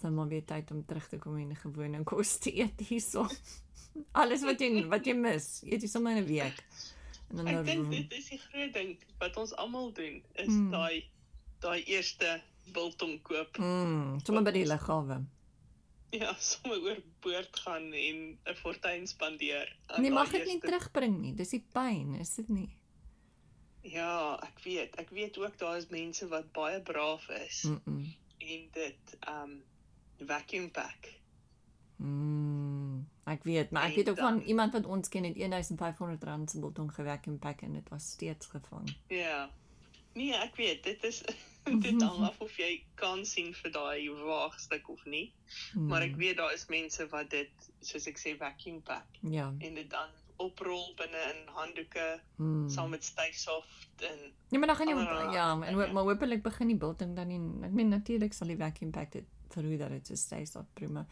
nou 0.05 0.13
maar 0.15 0.31
weer 0.31 0.45
tyd 0.47 0.71
om 0.75 0.85
terug 0.87 1.09
te 1.11 1.19
kom 1.21 1.37
en 1.41 1.57
gewone 1.57 2.03
kos 2.09 2.37
te 2.45 2.53
eet 2.53 2.81
hierso. 2.89 3.27
Alles 4.21 4.43
wat 4.47 4.61
jy 4.63 4.85
wat 4.91 5.07
jy 5.07 5.15
mis, 5.19 5.49
eet 5.67 5.85
jy 5.87 5.91
sommer 5.91 6.17
in 6.17 6.25
'n 6.25 6.29
week. 6.29 6.65
En 7.31 7.41
dan 7.41 7.47
Ek 7.51 7.65
dink 7.67 7.91
dit 7.91 8.19
is 8.19 8.29
die 8.29 8.41
groot 8.49 8.73
ding 8.75 8.97
wat 9.19 9.37
ons 9.41 9.55
almal 9.61 9.93
doen 9.97 10.21
is 10.35 10.51
mm. 10.51 10.71
daai 10.75 11.05
daai 11.65 11.81
eerste 11.89 12.37
biltong 12.77 13.23
koop. 13.23 13.59
Mm, 13.59 14.21
sommer 14.25 14.45
by 14.45 14.53
die 14.55 14.67
lughawe. 14.69 15.23
Ja, 16.15 16.35
sommer 16.39 16.79
oor 16.85 17.01
boord 17.25 17.57
gaan 17.65 17.93
en 17.93 18.19
'n 18.39 18.57
fortuin 18.61 19.07
spandeer. 19.07 19.77
Nee, 19.99 20.11
mag 20.11 20.31
dit 20.31 20.47
nie 20.47 20.61
terugbring 20.61 21.19
nie. 21.21 21.35
Dis 21.35 21.57
die 21.57 21.65
pyn, 21.73 22.15
is 22.21 22.35
dit 22.39 22.49
nie? 22.49 22.71
Ja, 23.85 24.39
ek 24.43 24.63
weet. 24.65 24.95
Ek 24.97 25.11
weet 25.11 25.39
ook 25.39 25.59
daar 25.59 25.77
is 25.77 25.89
mense 25.89 26.29
wat 26.29 26.53
baie 26.53 26.81
braaf 26.81 27.29
is. 27.29 27.63
Mm 27.63 27.81
-mm. 27.85 28.15
En 28.39 28.69
dit 28.73 29.17
um 29.29 29.63
vacuum 30.27 30.71
pack. 30.71 31.13
Mm, 31.97 33.09
ek 33.25 33.43
weet, 33.43 33.71
maar 33.71 33.89
ek 33.89 33.95
weet 33.95 34.09
ook 34.11 34.17
dan, 34.17 34.39
van 34.39 34.47
iemand 34.47 34.73
wat 34.73 34.87
ons 34.87 35.09
ken 35.09 35.25
het 35.25 35.37
1500 35.37 36.25
rand 36.25 36.51
se 36.51 36.59
botong 36.59 36.95
gevacuum 36.95 37.39
pack 37.39 37.61
en 37.61 37.73
dit 37.73 37.89
was 37.89 38.11
steeds 38.11 38.47
gevang. 38.47 38.97
Ja. 39.07 39.51
Nee, 40.13 40.35
ek 40.35 40.57
weet, 40.57 40.83
dit 40.83 41.05
is 41.05 41.23
dit 41.87 42.03
hang 42.03 42.25
af 42.27 42.41
of 42.41 42.57
jy 42.57 42.85
kan 42.95 43.25
sien 43.27 43.55
vir 43.55 43.73
daai 43.73 44.11
waagstuk 44.11 44.89
of 44.89 45.05
nie. 45.05 45.33
Mm. 45.75 45.87
Maar 45.87 46.03
ek 46.11 46.17
weet 46.17 46.37
daar 46.37 46.53
is 46.55 46.67
mense 46.67 47.09
wat 47.09 47.31
dit 47.31 47.71
soos 47.81 48.07
ek 48.11 48.21
sê 48.21 48.37
vacuum 48.39 48.83
pack. 48.83 49.19
Ja. 49.21 49.51
En 49.59 49.75
dit 49.75 49.91
dan 49.91 50.13
oprol 50.37 50.95
binne 50.99 51.21
in 51.31 51.43
handdoeke 51.55 52.21
hmm. 52.37 52.69
saam 52.69 52.91
met 52.91 53.05
styfsoft 53.05 54.03
en 54.03 54.19
Nee, 54.51 54.59
maar 54.59 54.69
dan 54.69 54.77
gaan 54.77 54.89
jy 54.89 55.35
ja, 55.35 55.47
en 55.61 55.77
maar 55.77 56.03
hoopelik 56.03 56.43
begin 56.43 56.67
die 56.67 56.77
bilting 56.77 57.17
dan 57.17 57.27
nie. 57.31 57.41
Ek 57.67 57.75
meen 57.75 57.89
natuurlik 57.89 58.35
sal 58.35 58.51
die 58.51 58.59
vacuum 58.59 58.91
pack 58.95 59.13
dit 59.13 59.27
verhoed 59.55 59.83
dat 59.83 59.95
dit 59.95 60.11
so 60.11 60.19
styfsoft 60.19 60.75
prima. 60.75 61.05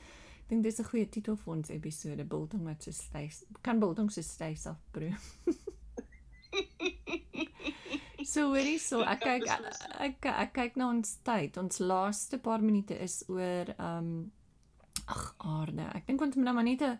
Ek 0.42 0.50
dink 0.50 0.62
dis 0.66 0.80
'n 0.80 0.90
goeie 0.90 1.08
titel 1.08 1.36
vir 1.36 1.54
ons 1.54 1.70
episode, 1.70 2.24
bilting 2.24 2.62
met 2.62 2.82
so 2.82 2.90
styf. 2.90 3.42
Kan 3.62 3.80
bilting 3.80 4.10
so 4.10 4.22
styfsoft 4.22 4.84
brew. 4.92 5.14
so 8.32 8.52
hoorie 8.52 8.78
so 8.78 9.02
ek 9.02 9.20
kyk 9.20 9.42
ek 10.00 10.26
ek 10.26 10.52
kyk 10.52 10.76
na 10.76 10.88
ons 10.88 11.18
tyd. 11.24 11.56
Ons 11.56 11.78
laaste 11.78 12.38
paar 12.38 12.60
minute 12.60 12.98
is 12.98 13.24
oor 13.28 13.74
ehm 13.78 13.98
um, 13.98 14.32
ag 15.06 15.34
aarde. 15.38 15.86
Ek 15.94 16.06
dink 16.06 16.22
ons 16.22 16.36
moet 16.36 16.44
nou 16.44 16.54
maar 16.54 16.64
net 16.64 16.82
'n 16.82 16.98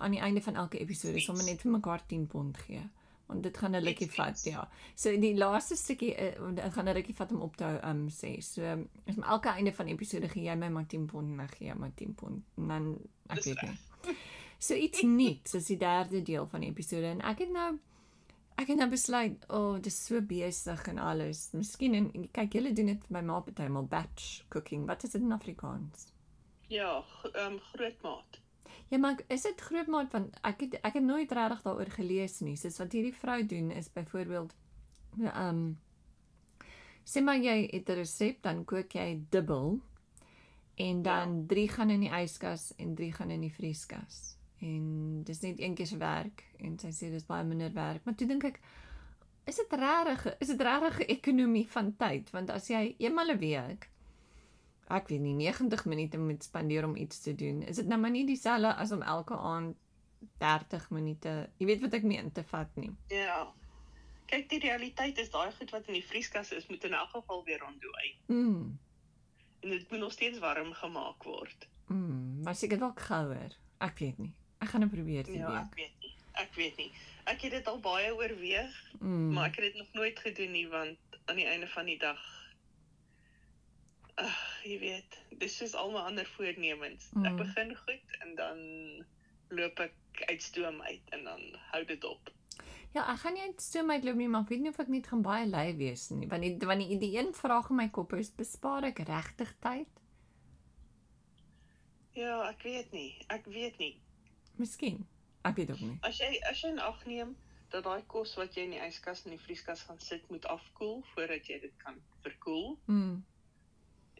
aan 0.00 0.10
die 0.10 0.20
einde 0.20 0.42
van 0.42 0.54
elke 0.54 0.78
episode 0.78 1.20
sommer 1.20 1.44
net 1.44 1.62
vir 1.62 1.72
mekaar 1.72 2.06
10 2.06 2.26
pond 2.26 2.56
gee. 2.66 2.82
Want 3.30 3.42
dit 3.46 3.58
gaan 3.58 3.76
'n 3.76 3.84
rukkie 3.84 4.10
vat, 4.10 4.40
ja. 4.44 4.64
So 4.94 5.12
die 5.20 5.34
laaste 5.38 5.76
stukkie 5.76 6.14
uh, 6.18 6.54
dit 6.54 6.72
gaan 6.74 6.88
'n 6.88 6.96
rukkie 6.98 7.14
vat 7.14 7.32
om 7.32 7.44
op 7.46 7.56
te 7.56 7.64
hou 7.64 7.76
um 7.90 8.08
sê. 8.08 8.32
So 8.42 8.62
is 9.04 9.16
um, 9.16 9.22
elke 9.22 9.48
einde 9.48 9.72
van 9.72 9.86
episode 9.86 10.28
gee 10.28 10.48
jy 10.48 10.56
my 10.56 10.68
maar 10.68 10.86
10 10.86 11.06
pond 11.06 11.30
en 11.30 11.40
ek 11.46 11.54
gee 11.60 11.74
maar 11.74 11.94
10 11.94 12.14
pond. 12.14 12.42
Dan 12.54 12.98
ek 13.28 13.44
weet 13.44 13.62
nie. 13.62 14.16
So 14.58 14.74
iets 14.74 15.02
nie, 15.02 15.40
soos 15.44 15.70
die 15.70 15.78
derde 15.80 16.22
deel 16.22 16.46
van 16.46 16.60
die 16.60 16.68
episode 16.70 17.06
en 17.06 17.22
ek 17.24 17.38
het 17.38 17.52
nou 17.52 17.78
ek 18.60 18.68
het 18.68 18.76
nou 18.76 18.90
besluit, 18.92 19.44
o, 19.48 19.58
oh, 19.58 19.76
dis 19.80 19.96
so 20.06 20.20
besig 20.20 20.82
en 20.92 20.98
alles. 21.00 21.46
Miskien 21.56 21.94
en 21.96 22.28
kyk 22.36 22.58
julle 22.58 22.74
doen 22.76 22.92
dit 22.92 23.06
by 23.08 23.22
my 23.22 23.22
ma 23.30 23.40
partymal 23.46 23.86
batch 23.88 24.42
cooking. 24.52 24.84
Wat 24.86 25.04
is 25.04 25.14
dit 25.16 25.22
in 25.22 25.32
Afrikaans? 25.32 26.10
Ja, 26.68 27.00
ehm 27.32 27.54
um, 27.54 27.58
grootmaat. 27.72 28.40
Ja, 28.88 28.98
maar 28.98 29.20
is 29.28 29.42
dit 29.42 29.60
grootmaat 29.60 30.10
van 30.10 30.30
ek 30.42 30.60
het 30.60 30.74
ek 30.80 30.94
het 30.94 31.02
nooit 31.02 31.32
regtig 31.32 31.62
daaroor 31.62 31.90
gelees 31.90 32.40
nie. 32.40 32.56
Soos 32.56 32.78
wat 32.78 32.92
hierdie 32.92 33.14
vrou 33.14 33.46
doen 33.46 33.70
is 33.70 33.92
byvoorbeeld 33.92 34.54
ehm 35.18 35.48
um, 35.48 35.78
sê 37.04 37.22
maar 37.22 37.38
jy 37.38 37.68
het 37.70 37.88
'n 37.88 37.98
resep 37.98 38.42
dan 38.42 38.64
kook 38.64 38.92
jy 38.92 39.22
dubbel 39.30 39.80
en 40.74 41.02
dan 41.02 41.46
3 41.46 41.66
ja. 41.66 41.72
gaan 41.72 41.90
in 41.90 42.00
die 42.00 42.12
yskas 42.22 42.72
en 42.76 42.94
3 42.94 43.12
gaan 43.12 43.30
in 43.30 43.40
die 43.40 43.52
vrieskas. 43.52 44.36
En 44.60 45.22
dis 45.24 45.40
net 45.40 45.60
een 45.60 45.74
keer 45.74 45.86
se 45.86 45.96
werk 45.96 46.44
en 46.58 46.78
sy 46.78 46.90
sê 46.92 47.10
dis 47.10 47.26
baie 47.26 47.44
minder 47.44 47.72
werk, 47.72 48.04
maar 48.04 48.14
toe 48.14 48.26
dink 48.26 48.44
ek 48.44 48.60
is 49.44 49.56
dit 49.56 49.72
regtig 49.72 50.36
is 50.38 50.48
dit 50.52 50.60
regtig 50.60 51.00
ekonomie 51.06 51.68
van 51.68 51.96
tyd 51.96 52.30
want 52.30 52.50
as 52.50 52.68
jy 52.68 52.94
eenmal 52.98 53.32
'n 53.32 53.38
week 53.38 53.90
ek 54.90 55.08
weet 55.08 55.22
nie 55.22 55.34
90 55.38 55.84
minute 55.84 56.18
moet 56.18 56.44
spandeer 56.44 56.84
om 56.84 56.96
iets 56.96 57.20
te 57.20 57.34
doen. 57.34 57.62
Is 57.62 57.76
dit 57.76 57.86
nou 57.86 58.00
maar 58.00 58.10
nie 58.10 58.26
dieselfde 58.26 58.74
as 58.74 58.92
om 58.92 59.02
elke 59.02 59.36
aand 59.36 59.76
30 60.38 60.90
minute, 60.90 61.32
jy 61.56 61.66
weet 61.66 61.80
wat 61.84 61.96
ek 61.96 62.04
meen, 62.04 62.32
te 62.32 62.44
vat 62.50 62.76
nie. 62.76 62.90
Ja. 63.12 63.46
Kyk, 64.30 64.48
die 64.52 64.60
realiteit 64.62 65.18
is 65.18 65.30
daai 65.32 65.50
goed 65.56 65.72
wat 65.74 65.88
in 65.88 65.96
die 65.96 66.06
vrieskas 66.06 66.52
is, 66.54 66.68
moet 66.70 66.84
in 66.86 66.94
elk 66.94 67.10
geval 67.14 67.44
weer 67.44 67.64
ontdooi. 67.66 68.10
Mm. 68.26 68.78
En 69.60 69.74
dit 69.74 69.90
moet 69.90 70.00
nog 70.00 70.12
steeds 70.12 70.38
warm 70.38 70.72
gemaak 70.72 71.24
word. 71.24 71.68
Mm, 71.86 72.42
maar 72.44 72.54
seker 72.54 72.78
dalk 72.78 73.00
gouer. 73.00 73.56
Ek 73.78 73.98
weet 73.98 74.18
nie. 74.18 74.32
Ek 74.60 74.72
gaan 74.72 74.84
dit 74.84 74.92
probeer 74.92 75.24
die 75.24 75.40
ja, 75.40 75.50
week. 75.50 75.56
Ja, 75.56 75.64
ek 75.64 75.74
weet 75.74 76.04
nie. 76.04 76.12
Ek 76.40 76.54
weet 76.54 76.76
nie. 76.76 76.90
Ek 77.32 77.42
het 77.46 77.56
dit 77.58 77.66
al 77.68 77.80
baie 77.80 78.12
oorweeg, 78.14 78.76
mm. 79.00 79.32
maar 79.34 79.50
ek 79.50 79.60
het 79.60 79.72
dit 79.72 79.80
nog 79.82 79.92
nooit 79.98 80.18
gedoen 80.18 80.54
nie 80.54 80.68
want 80.68 81.18
aan 81.24 81.40
die 81.40 81.48
einde 81.48 81.68
van 81.68 81.88
die 81.88 81.98
dag 81.98 82.20
ag, 84.14 84.40
jy 84.64 84.78
weet, 84.78 85.18
dis 85.38 85.56
soos 85.56 85.74
al 85.74 85.90
my 85.90 86.02
ander 86.10 86.26
voornemens. 86.36 87.10
Mm. 87.14 87.24
Ek 87.30 87.36
begin 87.36 87.76
goed 87.76 88.18
en 88.20 88.34
dan 88.38 88.58
loop 89.48 89.80
ek 89.80 90.24
uit 90.28 90.42
stoom 90.42 90.82
uit 90.82 91.14
en 91.16 91.24
dan 91.24 91.40
hou 91.72 91.84
dit 91.84 92.04
op. 92.04 92.30
Ja, 92.94 93.04
ek 93.12 93.22
gaan 93.22 93.36
nie 93.38 93.42
uit 93.46 93.62
stoom 93.62 93.90
uitloop 93.90 94.16
nie, 94.18 94.28
maar 94.28 94.42
ek 94.42 94.48
weet 94.48 94.64
nie 94.64 94.72
of 94.72 94.80
ek 94.82 94.88
net 94.90 95.06
gaan 95.06 95.22
baie 95.22 95.46
lui 95.46 95.76
wees 95.78 96.08
nie. 96.10 96.26
Want 96.28 96.42
die 96.42 96.66
want 96.66 96.82
die, 96.82 96.98
die 96.98 97.12
een 97.18 97.30
vraag 97.34 97.70
in 97.70 97.78
my 97.78 97.88
kop 97.94 98.12
is, 98.18 98.32
bespaar 98.34 98.88
ek 98.90 99.04
regtig 99.06 99.52
tyd? 99.62 100.00
Ja, 102.18 102.40
ek 102.50 102.62
weet 102.66 102.90
nie. 102.92 103.14
Ek 103.30 103.46
weet 103.46 103.78
nie. 103.78 103.94
Miskien. 104.58 105.06
Ek 105.46 105.56
weet 105.56 105.70
ook 105.70 105.80
nie. 105.80 105.96
As 106.04 106.18
jy 106.20 106.34
as 106.50 106.60
jy 106.60 106.74
ag 106.82 107.06
neem 107.06 107.36
dat 107.70 107.84
daai 107.86 108.02
kos 108.10 108.34
wat 108.36 108.56
jy 108.58 108.66
in 108.66 108.74
die 108.74 108.82
yskas 108.82 109.22
en 109.24 109.36
die 109.36 109.40
vrieskas 109.40 109.84
gaan 109.86 110.00
sit 110.02 110.26
moet 110.30 110.46
afkoel 110.50 111.04
voordat 111.14 111.46
jy 111.46 111.60
dit 111.62 111.76
kan 111.84 112.00
verkoel 112.24 112.74
Mm. 112.90 113.20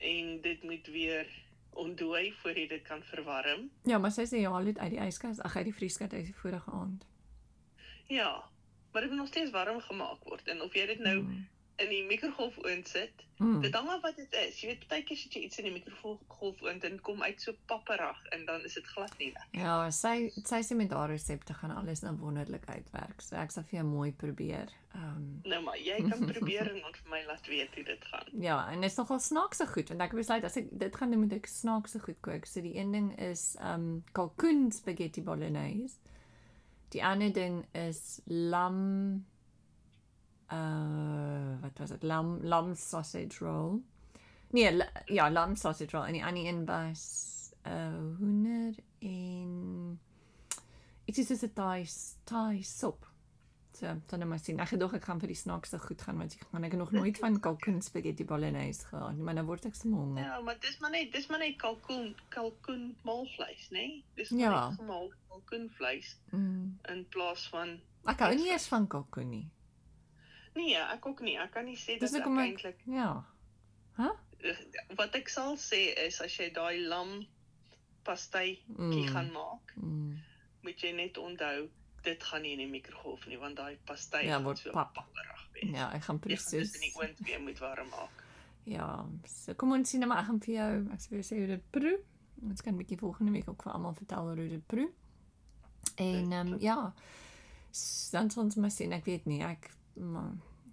En 0.01 0.41
dit 0.43 0.63
moet 0.63 0.87
weer 0.87 1.27
ontdooi 1.71 2.33
voor 2.41 2.57
jy 2.59 2.67
dit 2.69 2.83
kan 2.83 3.03
verwarm. 3.13 3.69
Ja, 3.87 3.99
maar 3.99 4.11
sy 4.11 4.25
sê 4.27 4.41
jy 4.41 4.49
haal 4.51 4.65
dit 4.65 4.79
uit 4.79 4.91
die 4.97 5.01
yskas, 5.07 5.41
ag 5.45 5.57
uit 5.57 5.69
die 5.71 5.75
vrieskas 5.77 6.11
uit 6.13 6.25
die 6.33 6.35
vorige 6.35 6.71
aand. 6.71 7.07
Ja, 8.11 8.31
maar 8.93 9.03
dit 9.03 9.11
moet 9.11 9.21
nog 9.21 9.29
steeds 9.29 9.51
warm 9.55 9.81
gemaak 9.81 10.25
word 10.25 10.49
en 10.49 10.63
of 10.63 10.75
jy 10.75 10.87
dit 10.87 10.99
nou 10.99 11.21
Mm. 11.23 11.47
In 11.81 11.89
die 11.89 12.05
mikrogolfoond 12.09 12.89
sit, 12.89 13.27
Mm. 13.41 13.63
dit 13.65 13.73
hang 13.75 13.89
af 13.89 14.03
wat 14.05 14.17
dit 14.17 14.35
is. 14.37 14.59
Jy 14.61 14.67
weet 14.69 14.83
baie 14.91 15.03
keer 15.09 15.17
sit 15.17 15.33
jy 15.33 15.41
iets 15.47 15.59
in 15.59 15.65
die 15.65 15.73
mikrogolfoond 15.73 16.85
en 16.85 16.99
kom 17.01 17.23
uit 17.25 17.41
so 17.41 17.55
papperig 17.71 18.19
en 18.37 18.43
dan 18.45 18.65
is 18.69 18.75
dit 18.77 18.87
glad 18.93 19.15
nie 19.19 19.31
lekker. 19.33 19.61
Ja, 19.63 19.77
sy 19.91 20.29
sy 20.45 20.61
sê 20.67 20.77
met 20.77 20.93
haar 20.93 21.09
resepte 21.09 21.55
gaan 21.57 21.73
alles 21.73 22.03
nou 22.05 22.13
wonderlik 22.21 22.67
uitwerk. 22.69 23.25
So 23.25 23.37
ek 23.41 23.55
sal 23.55 23.65
vir 23.71 23.79
jou 23.79 23.87
mooi 23.89 24.13
probeer. 24.13 24.69
Ehm 24.93 25.17
um, 25.17 25.41
Nou 25.49 25.63
maar 25.65 25.79
jy 25.81 25.97
kan 26.11 26.27
probeer 26.27 26.69
en 26.69 26.83
dan 26.83 26.99
vir 26.99 27.11
my 27.15 27.23
laat 27.31 27.47
weet 27.49 27.75
hoe 27.75 27.85
dit 27.89 28.05
gaan. 28.13 28.29
ja, 28.49 28.59
en 28.75 28.81
dit 28.85 28.91
is 28.91 28.97
nogal 29.01 29.21
snaakse 29.25 29.67
goed 29.73 29.89
want 29.89 30.01
ek 30.03 30.13
besluit 30.21 30.45
as 30.45 30.57
ek 30.61 30.69
dit 30.85 30.97
gaan 31.01 31.11
doen 31.11 31.21
moet 31.25 31.33
ek 31.41 31.47
snaakse 31.49 32.01
goed 32.05 32.21
kook. 32.21 32.45
So 32.47 32.61
die 32.61 32.77
een 32.77 32.93
ding 32.93 33.11
is 33.19 33.55
ehm 33.57 33.89
um, 33.89 34.05
kalkoen 34.13 34.69
spaghetti 34.73 35.23
bolognese. 35.25 35.97
Die 36.93 37.05
ander 37.05 37.33
ding 37.33 37.65
is 37.73 38.21
lam 38.27 39.25
uh 40.53 41.61
wat 41.61 41.79
was 41.79 41.89
dit? 41.89 42.03
Lam 42.03 42.39
lam 42.43 42.75
sausage 42.75 43.39
roll. 43.45 43.81
Nee, 44.51 44.73
la, 44.77 44.87
ja, 45.07 45.31
lam 45.31 45.55
sausage 45.57 45.91
roll 45.97 46.07
en 46.07 46.13
die 46.13 46.25
ander 46.25 46.47
een 46.47 46.65
was 46.67 47.05
uh 47.67 48.17
hoender 48.19 48.75
en 48.99 50.01
iets 51.05 51.19
is 51.31 51.43
'n 51.43 51.53
Thai 51.55 51.87
Thai 52.25 52.63
sop. 52.63 53.09
So, 53.73 53.87
dan 54.07 54.19
nou 54.19 54.29
maar 54.29 54.39
sien. 54.39 54.59
Ek 54.61 54.69
gedog 54.69 54.93
ek 54.95 55.05
gaan 55.05 55.21
vir 55.21 55.29
die 55.29 55.37
snaakste 55.37 55.79
goed 55.79 56.03
gaan 56.03 56.17
want 56.19 56.33
ek 56.35 56.43
gaan 56.51 56.65
ek 56.65 56.71
het 56.71 56.81
nog 56.81 56.91
nooit 56.93 57.19
van 57.19 57.41
kalkoen 57.41 57.83
spaghetti 57.83 58.25
bolognese 58.25 58.87
gehad 58.87 59.15
nie, 59.15 59.23
maar 59.23 59.35
nou 59.35 59.47
word 59.47 59.65
ek 59.65 59.75
so 59.75 59.89
honger. 59.89 60.23
Ja, 60.25 60.41
maar 60.41 60.59
dis 60.61 60.79
maar 60.81 60.91
net 60.91 61.13
dis 61.13 61.27
maar 61.29 61.39
net 61.39 61.57
kalkoen 61.57 62.15
kalkoen 62.29 62.97
maalvleis, 63.05 63.69
nê? 63.71 63.73
Nee? 63.73 64.05
Dis 64.15 64.29
Ja. 64.29 64.51
maar 64.51 64.69
net 64.69 64.79
gemaal 64.79 65.13
kalkoenvleis 65.29 66.17
Mm. 66.31 66.79
in 66.89 67.07
plaas 67.09 67.49
van 67.49 67.81
Ek 68.05 68.19
hou 68.19 68.35
nie 68.35 68.51
eens 68.51 68.67
van 68.69 68.87
kalkoen 68.87 69.29
nie. 69.29 69.49
Nee, 70.61 70.77
ek 70.77 71.07
ook 71.07 71.21
nie. 71.25 71.37
Ek 71.41 71.53
kan 71.55 71.65
nie 71.65 71.77
sê 71.77 71.99
Dis 72.01 72.13
dat 72.13 72.21
ek 72.27 72.27
eintlik 72.45 72.81
ja. 72.87 73.25
Hæ? 73.99 74.09
wat 74.97 75.15
ek 75.19 75.29
sal 75.29 75.57
sê 75.61 75.81
is 76.07 76.21
as 76.25 76.37
jy 76.39 76.51
daai 76.53 76.79
lam 76.89 77.27
pastytjie 78.05 78.63
Mm. 78.79 79.09
gaan 79.13 79.31
maak, 79.33 79.73
Mm. 79.77 80.19
moet 80.63 80.81
jy 80.81 80.93
net 80.97 81.19
onthou 81.19 81.69
dit 82.03 82.23
gaan 82.23 82.43
nie 82.43 82.53
in 82.53 82.59
die 82.59 82.67
mikrogolf 82.81 83.27
nie 83.29 83.37
want 83.39 83.57
daai 83.57 83.77
pasty 83.85 84.25
Ja, 84.25 84.41
word 84.43 84.59
so 84.59 84.71
pap. 84.73 84.95
papperig 84.95 85.49
wees. 85.53 85.75
Ja, 85.77 85.91
ek 85.93 86.03
gaan 86.05 86.19
presies. 86.19 86.75
in 86.75 86.81
die 86.81 86.93
oond 86.97 87.19
weer 87.21 87.41
moet 87.41 87.59
warm 87.59 87.89
maak. 87.91 88.25
Ja, 88.65 89.05
so 89.27 89.55
kom 89.55 89.73
ons 89.73 89.91
sien 89.91 90.01
nou 90.01 90.09
maar 90.09 90.21
ek 90.23 90.27
gaan 90.27 90.41
vir 90.41 90.55
jou 90.55 90.93
ek 90.93 91.01
sê 91.01 91.19
sê 91.25 91.37
hoe 91.39 91.47
dit 91.47 91.71
proe. 91.71 91.99
Ons 92.43 92.63
kan 92.63 92.73
'n 92.75 92.79
bietjie 92.79 92.99
volgende 92.99 93.33
week 93.33 93.49
ook 93.49 93.63
vir 93.63 93.73
almal 93.73 93.95
vertel 93.95 94.27
hoe 94.35 94.49
dit 94.49 94.67
proe. 94.67 94.89
En 95.97 96.33
ehm 96.33 96.53
um, 96.53 96.59
ja. 96.61 96.93
Dan 98.13 98.31
sal 98.31 98.43
ons 98.45 98.57
maar 98.57 98.71
sien, 98.71 98.93
ek 98.93 99.05
weet 99.05 99.27
nie, 99.27 99.43
ek 99.43 99.71
maar 99.95 100.33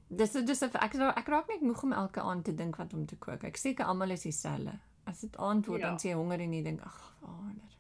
dis 0.10 0.32
dis 0.32 0.62
ek 0.64 0.76
ek 0.76 1.28
raak 1.28 1.48
net 1.48 1.62
moeg 1.62 1.84
om 1.84 1.94
elke 1.94 2.22
aand 2.22 2.46
te 2.46 2.54
dink 2.56 2.76
wat 2.78 2.94
om 2.94 3.06
te 3.06 3.16
kook. 3.16 3.44
Ek 3.44 3.58
seker 3.58 3.86
almal 3.86 4.12
is 4.12 4.22
dieselfde. 4.22 4.80
As 5.06 5.20
dit 5.22 5.38
aand 5.38 5.66
word, 5.68 5.80
Ja. 5.82 5.88
dan 5.90 5.98
sê 5.98 6.04
jy 6.10 6.14
honger 6.16 6.40
en 6.40 6.54
jy 6.54 6.64
dink 6.64 6.82
ag, 6.82 7.14
vader. 7.22 7.72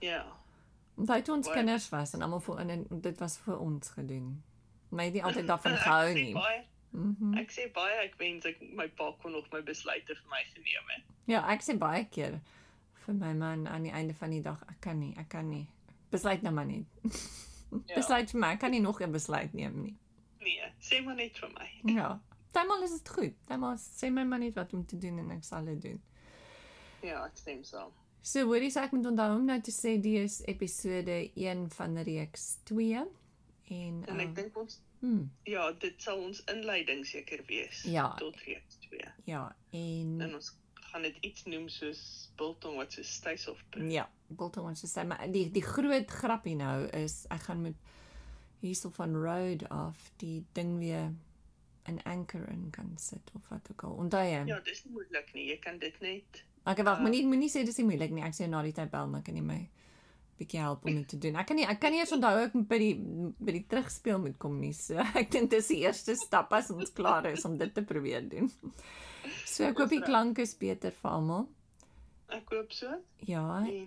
Ja. 0.00 0.24
Omdat 0.96 1.24
toe 1.24 1.34
ons 1.34 1.46
Baie- 1.46 1.56
kinders 1.56 1.88
was 1.88 2.12
en 2.14 2.22
almal 2.22 2.40
voor 2.40 2.60
in 2.60 2.70
en 2.70 2.86
dit 3.00 3.18
was 3.18 3.38
vir 3.38 3.58
ons 3.58 3.88
gedoen. 3.88 4.42
My 4.90 5.04
het 5.04 5.12
nie 5.12 5.24
altyd 5.24 5.46
daarvan 5.52 5.76
gehou 5.76 6.12
nie. 6.14 6.32
baie- 6.34 6.64
Mhm. 6.92 7.34
Ek 7.36 7.50
sê 7.50 7.72
baie 7.74 7.96
ek 8.06 8.14
wens 8.18 8.44
ek 8.46 8.60
my 8.72 8.88
pa 8.88 9.12
kon 9.22 9.32
nog 9.32 9.44
my 9.52 9.60
besluite 9.62 10.06
vir 10.14 10.28
my 10.30 10.42
geneem 10.54 10.86
het. 10.94 11.02
Ja, 11.26 11.42
ek 11.52 11.60
sê 11.62 11.76
baie 11.78 12.04
keer 12.04 12.40
vir 13.04 13.14
my 13.14 13.32
man 13.34 13.66
aan 13.68 13.82
die 13.82 13.92
einde 13.92 14.14
van 14.14 14.30
die 14.30 14.40
dag, 14.42 14.62
ek 14.70 14.80
kan 14.80 14.98
nie, 14.98 15.14
ek 15.18 15.28
kan 15.28 15.48
nie. 15.50 15.66
Besluit 16.10 16.42
nou 16.42 16.54
maar 16.54 16.66
net. 16.66 16.84
Ja. 17.86 17.94
Besluit 17.96 18.30
vir 18.30 18.40
my, 18.40 18.52
ek 18.54 18.60
kan 18.60 18.70
nie 18.70 18.80
nog 18.80 19.00
'n 19.02 19.12
besluit 19.12 19.52
neem 19.52 19.82
nie. 19.82 19.96
Nee, 20.46 20.70
sê 20.80 21.02
maar 21.04 21.16
net 21.18 21.38
vir 21.42 21.50
my. 21.56 21.68
Ja. 21.96 22.08
Partymal 22.54 22.82
is 22.86 22.92
dit 23.00 23.08
goed. 23.18 23.34
Partymal 23.48 23.76
sê 23.82 24.10
my 24.14 24.22
maar 24.24 24.38
net 24.42 24.54
wat 24.56 24.72
om 24.78 24.84
te 24.86 24.98
doen 25.02 25.18
en 25.24 25.30
ek 25.36 25.44
sal 25.44 25.66
dit 25.68 25.80
doen. 25.82 26.00
Ja, 27.04 27.24
ek 27.26 27.36
stem 27.42 27.62
saam. 27.66 27.90
So, 28.26 28.42
hoorie, 28.48 28.70
so 28.74 28.80
ek 28.82 28.94
moet 28.96 29.06
onthou 29.10 29.36
om 29.36 29.44
nou 29.46 29.58
te 29.62 29.70
sê 29.74 29.96
die 30.02 30.16
is 30.22 30.40
episode 30.50 31.16
1 31.38 31.66
van 31.76 31.98
reeks 32.06 32.46
2 32.70 32.94
en 32.96 33.10
En 34.06 34.20
ek 34.22 34.30
uh, 34.32 34.34
dink 34.34 34.56
ons 34.58 34.78
hmm, 35.02 35.24
ja, 35.46 35.66
dit 35.82 36.02
sal 36.02 36.22
ons 36.24 36.40
inleiding 36.50 37.04
seker 37.06 37.42
wees 37.50 37.82
Ja. 37.90 38.08
tot 38.18 38.38
reeks 38.46 38.78
2. 38.88 38.98
ja, 39.30 39.44
en 39.74 40.16
En 40.26 40.34
ons 40.38 40.50
gaan 40.90 41.02
dit 41.06 41.16
iets 41.28 41.44
noem 41.50 41.68
soos 41.70 42.02
biltong 42.38 42.76
wat 42.80 42.92
so 42.96 43.02
styf 43.06 43.46
of. 43.52 43.62
Ja, 43.90 44.08
biltong 44.28 44.70
ons 44.72 44.86
sê 44.86 45.06
maar 45.06 45.26
die 45.30 45.46
die 45.50 45.62
groot 45.66 46.10
grappie 46.10 46.56
nou 46.58 46.86
is 46.98 47.26
ek 47.30 47.46
gaan 47.50 47.62
met 47.62 47.78
hierso 48.60 48.90
van 48.90 49.14
road 49.16 49.66
af 49.70 50.10
die 50.22 50.44
ding 50.52 50.78
weer 50.78 51.12
in 51.86 52.00
anchor 52.04 52.48
in 52.50 52.70
kan 52.74 52.92
sit 52.98 53.30
of 53.34 53.48
wat 53.48 53.68
ook 53.70 53.82
al. 53.84 53.92
Onthou 54.06 54.22
jy? 54.26 54.42
Ja, 54.50 54.60
dis 54.66 54.84
nie 54.84 54.92
moeilik 54.96 55.32
nie. 55.34 55.48
Jy 55.52 55.58
kan 55.62 55.78
dit 55.78 56.00
net 56.00 56.44
Ek 56.66 56.80
wag, 56.82 56.98
uh, 56.98 57.02
moenie 57.04 57.22
moenie 57.30 57.48
sê 57.52 57.62
dis 57.62 57.76
nie 57.78 57.84
moeilik 57.92 58.10
nie. 58.10 58.24
Ek 58.26 58.34
sê 58.34 58.48
na 58.50 58.58
die 58.66 58.72
tyd 58.74 58.90
bel 58.90 59.12
dan 59.12 59.22
kan 59.22 59.36
jy 59.38 59.42
my 59.46 59.60
bietjie 60.36 60.58
help 60.60 60.82
om 60.84 60.96
dit 60.98 61.06
te 61.08 61.18
doen. 61.22 61.36
Ek 61.38 61.46
kan 61.48 61.56
nie 61.56 61.66
ek 61.70 61.78
kan 61.80 61.94
nie 61.94 62.00
eens 62.02 62.12
onthou 62.16 62.32
ek 62.42 62.56
by 62.68 62.78
die 62.82 62.94
by 63.38 63.54
die 63.54 63.64
terugspeel 63.70 64.18
moet 64.24 64.34
kom 64.42 64.58
nie. 64.60 64.72
So 64.74 64.98
ek 65.20 65.30
dink 65.30 65.52
dis 65.54 65.70
die 65.70 65.78
eerste 65.84 66.16
stap 66.18 66.50
as 66.58 66.72
ons 66.74 66.90
klaar 66.96 67.28
is 67.30 67.46
om 67.46 67.54
dit 67.60 67.70
te 67.74 67.84
probeer 67.86 68.26
doen. 68.28 68.50
So 69.46 69.68
ek 69.68 69.78
hoop 69.78 69.94
die 69.94 70.02
klank 70.02 70.42
is 70.42 70.56
beter 70.58 70.90
vir 70.90 71.10
almal. 71.12 71.46
ek 72.34 72.50
hoop 72.50 72.72
so. 72.74 72.90
Ja, 73.30 73.46
En 73.62 73.86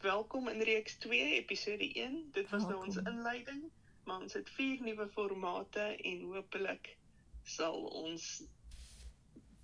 welkom 0.00 0.48
in 0.48 0.60
reeks 0.60 0.96
2, 0.98 1.34
episode 1.34 1.92
1. 1.92 2.28
Dit 2.32 2.50
was 2.50 2.62
nou 2.62 2.84
ons 2.84 2.96
inleiding, 2.96 3.62
maar 4.04 4.20
ons 4.20 4.32
het 4.32 4.50
vier 4.50 4.82
nuwe 4.82 5.08
formate 5.08 5.80
en 5.80 6.22
hopelik 6.32 6.96
sal 7.42 7.80
ons 8.02 8.42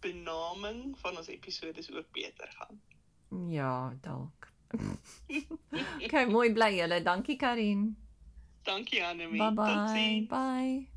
benaming 0.01 0.99
van 0.99 1.17
ons 1.17 1.29
episodes 1.33 1.93
ook 1.93 2.11
beter 2.13 2.49
gaan. 2.59 2.81
ja, 3.51 3.97
dalk. 4.01 4.53
okay, 6.05 6.27
mooi 6.27 6.53
bly 6.53 6.73
julle. 6.79 7.03
Dankie 7.03 7.37
Karin. 7.37 7.97
Dankie 8.63 9.05
Annelie. 9.05 9.55
Totsiens. 9.55 10.29
Bye. 10.29 10.94